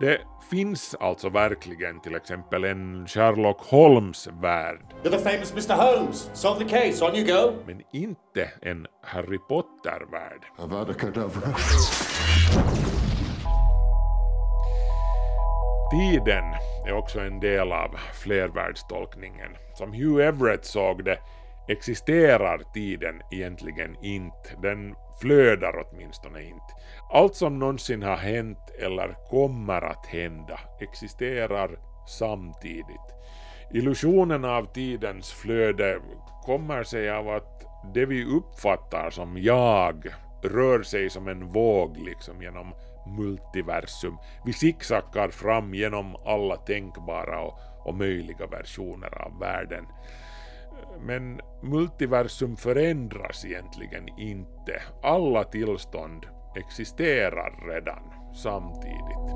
Det 0.00 0.20
finns 0.50 0.94
alltså 1.00 1.28
verkligen 1.28 2.00
till 2.00 2.14
exempel 2.14 2.64
en 2.64 3.06
Sherlock 3.06 3.60
Holmes-värld. 3.60 4.80
You're 5.02 5.10
the 5.10 5.18
famous 5.18 5.52
Mr. 5.52 5.82
Holmes. 5.82 6.30
Solve 6.32 6.64
the 6.64 6.70
case. 6.70 7.04
On 7.04 7.14
you 7.16 7.26
go. 7.26 7.52
Men 7.66 7.82
inte 7.92 8.50
en 8.62 8.86
Harry 9.02 9.38
Potter-värld. 9.48 10.44
Tiden 15.90 16.44
är 16.86 16.92
också 16.92 17.20
en 17.20 17.40
del 17.40 17.72
av 17.72 17.96
flervärldstolkningen. 18.22 19.56
Som 19.74 19.92
Hugh 19.92 20.26
Everett 20.26 20.64
såg 20.64 21.04
det 21.04 21.18
existerar 21.70 22.62
tiden 22.74 23.22
egentligen 23.30 23.96
inte. 24.02 24.56
Den 24.62 24.94
flödar 25.20 25.84
åtminstone 25.86 26.42
inte. 26.42 26.74
Allt 27.12 27.34
som 27.34 27.58
någonsin 27.58 28.02
har 28.02 28.16
hänt 28.16 28.70
eller 28.78 29.16
kommer 29.30 29.82
att 29.82 30.06
hända 30.06 30.60
existerar 30.80 31.78
samtidigt. 32.18 33.14
Illusionen 33.72 34.44
av 34.44 34.72
tidens 34.72 35.32
flöde 35.32 36.00
kommer 36.44 36.82
sig 36.82 37.10
av 37.10 37.28
att 37.28 37.64
det 37.94 38.06
vi 38.06 38.24
uppfattar 38.24 39.10
som 39.10 39.38
jag 39.38 40.06
rör 40.42 40.82
sig 40.82 41.10
som 41.10 41.28
en 41.28 41.48
våg 41.48 41.96
liksom 41.96 42.42
genom 42.42 42.74
multiversum. 43.18 44.16
Vi 44.44 44.52
sicksackar 44.52 45.28
fram 45.28 45.74
genom 45.74 46.16
alla 46.26 46.56
tänkbara 46.56 47.40
och, 47.40 47.58
och 47.84 47.94
möjliga 47.94 48.46
versioner 48.46 49.22
av 49.22 49.38
världen. 49.38 49.86
Men 50.98 51.40
multiversum 51.62 52.56
förändras 52.56 53.44
egentligen 53.44 54.08
inte. 54.18 54.82
Alla 55.02 55.44
tillstånd 55.44 56.26
existerar 56.56 57.68
redan 57.68 58.02
samtidigt. 58.34 59.34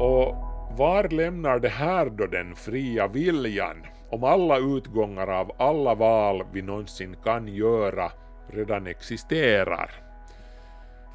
Och 0.00 0.34
var 0.78 1.08
lämnar 1.08 1.58
det 1.58 1.68
här 1.68 2.06
då 2.10 2.26
den 2.26 2.56
fria 2.56 3.08
viljan? 3.08 3.86
Om 4.10 4.24
alla 4.24 4.58
utgångar 4.58 5.26
av 5.26 5.52
alla 5.58 5.94
val 5.94 6.42
vi 6.52 6.62
någonsin 6.62 7.16
kan 7.24 7.48
göra 7.48 8.12
redan 8.48 8.86
existerar. 8.86 9.90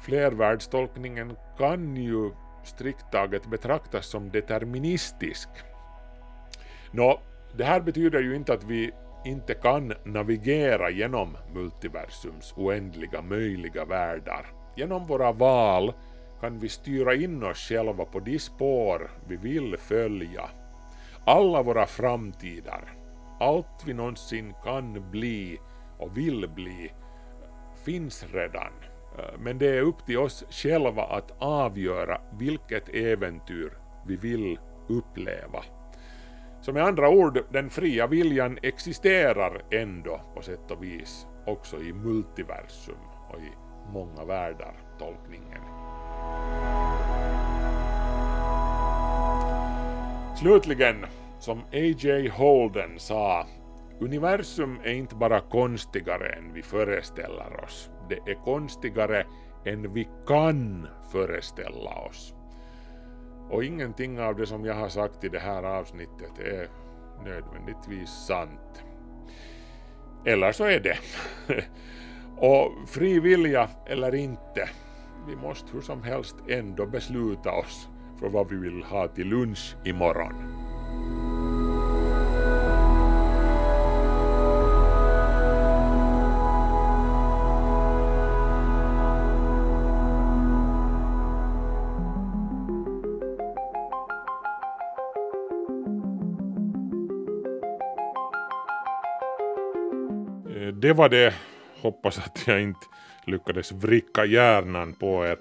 Flervärldstolkningen 0.00 1.36
kan 1.58 1.96
ju 1.96 2.30
strikt 2.66 3.12
taget 3.12 3.46
betraktas 3.46 4.06
som 4.06 4.30
deterministisk. 4.30 5.48
Nå, 6.90 7.20
det 7.56 7.64
här 7.64 7.80
betyder 7.80 8.20
ju 8.20 8.36
inte 8.36 8.52
att 8.52 8.64
vi 8.64 8.92
inte 9.24 9.54
kan 9.54 9.92
navigera 10.04 10.90
genom 10.90 11.36
multiversums 11.54 12.54
oändliga 12.56 13.22
möjliga 13.22 13.84
världar. 13.84 14.46
Genom 14.76 15.06
våra 15.06 15.32
val 15.32 15.92
kan 16.40 16.58
vi 16.58 16.68
styra 16.68 17.14
in 17.14 17.42
oss 17.42 17.58
själva 17.58 18.04
på 18.04 18.20
de 18.20 18.38
spår 18.38 19.10
vi 19.28 19.36
vill 19.36 19.76
följa. 19.78 20.50
Alla 21.24 21.62
våra 21.62 21.86
framtider, 21.86 22.92
allt 23.40 23.82
vi 23.86 23.94
någonsin 23.94 24.54
kan 24.64 25.10
bli 25.10 25.58
och 25.98 26.16
vill 26.16 26.48
bli, 26.48 26.92
finns 27.84 28.24
redan. 28.32 28.72
Eh, 29.18 29.38
men 29.38 29.58
det 29.58 29.68
är 29.68 29.82
upp 29.82 30.06
till 30.06 30.18
oss 30.18 30.44
själva 30.50 31.02
att 31.02 31.34
avgöra 31.38 32.20
vilket 32.38 32.88
äventyr 32.94 33.72
vi 34.06 34.16
vill 34.16 34.58
uppleva. 34.88 35.64
Så 36.60 36.72
med 36.72 36.84
andra 36.84 37.08
ord, 37.08 37.44
den 37.50 37.70
fria 37.70 38.06
viljan 38.06 38.58
existerar 38.62 39.62
ändå 39.70 40.20
på 40.34 40.42
sätt 40.42 40.70
och 40.70 40.82
vis 40.82 41.26
också 41.46 41.76
i 41.76 41.92
multiversum 41.92 42.94
och 43.28 43.38
i 43.38 43.50
många 43.92 44.24
världar 44.24 44.74
tolkningen. 44.98 45.62
Slutligen, 50.36 51.06
som 51.38 51.58
A.J. 51.58 52.28
Holden 52.28 52.98
sa, 52.98 53.46
universum 54.00 54.80
är 54.84 54.92
inte 54.92 55.14
bara 55.14 55.40
konstigare 55.40 56.28
än 56.28 56.52
vi 56.52 56.62
föreställer 56.62 57.64
oss, 57.64 57.90
det 58.08 58.14
är 58.14 58.30
e 58.30 58.38
konstigare 58.44 59.26
än 59.64 59.92
vi 59.92 60.08
kan 60.26 60.88
föreställa 61.12 61.90
oss. 61.90 62.34
Och 63.50 63.64
ingenting 63.64 64.20
av 64.20 64.36
det 64.36 64.46
som 64.46 64.64
jag 64.64 64.74
har 64.74 64.88
sagt 64.88 65.24
i 65.24 65.28
det 65.28 65.38
här 65.38 65.62
avsnittet 65.62 66.38
är 66.38 66.68
nödvändigtvis 67.24 68.10
sant. 68.10 68.84
Eller 70.24 70.52
så 70.52 70.64
är 70.64 70.80
det. 70.80 70.98
Och 72.36 72.72
fri 72.88 73.20
vilja 73.20 73.68
eller 73.86 74.14
inte, 74.14 74.68
vi 75.28 75.36
måste 75.36 75.72
hur 75.72 75.80
som 75.80 76.02
helst 76.02 76.36
ändå 76.48 76.86
besluta 76.86 77.52
oss 77.52 77.88
för 78.20 78.28
vad 78.28 78.50
vi 78.50 78.56
vill 78.56 78.82
ha 78.82 79.08
till 79.08 79.26
lunch 79.26 79.76
imorgon. 79.84 80.65
Det 100.86 100.92
var 100.92 101.08
det. 101.08 101.34
Hoppas 101.82 102.18
att 102.18 102.42
jag 102.46 102.62
inte 102.62 102.86
lyckades 103.24 103.72
vricka 103.72 104.24
hjärnan 104.24 104.92
på 104.92 105.26
er. 105.26 105.38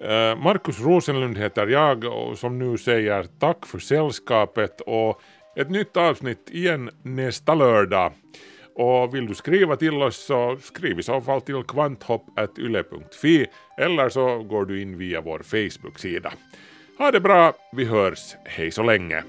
Eh, 0.00 0.38
Markus 0.38 0.80
Rosenlund 0.80 1.38
heter 1.38 1.66
jag 1.66 2.04
och 2.04 2.38
som 2.38 2.58
nu 2.58 2.78
säger 2.78 3.26
tack 3.38 3.66
för 3.66 3.78
sällskapet 3.78 4.80
och 4.80 5.20
ett 5.56 5.70
nytt 5.70 5.96
avsnitt 5.96 6.50
igen 6.50 6.90
nästa 7.02 7.54
lördag. 7.54 8.12
Och 8.74 9.14
vill 9.14 9.26
du 9.26 9.34
skriva 9.34 9.76
till 9.76 10.02
oss 10.02 10.26
så 10.26 10.56
skriv 10.62 10.98
i 10.98 11.02
så 11.02 11.20
fall 11.20 11.40
till 11.40 11.62
kvanthopp.yle.fi 11.62 13.46
eller 13.78 14.08
så 14.08 14.42
går 14.42 14.64
du 14.64 14.82
in 14.82 14.98
via 14.98 15.20
vår 15.20 15.38
Facebook-sida. 15.38 16.32
Ha 16.98 17.10
det 17.10 17.20
bra, 17.20 17.52
vi 17.72 17.84
hörs, 17.84 18.36
hej 18.44 18.70
så 18.70 18.82
länge! 18.82 19.22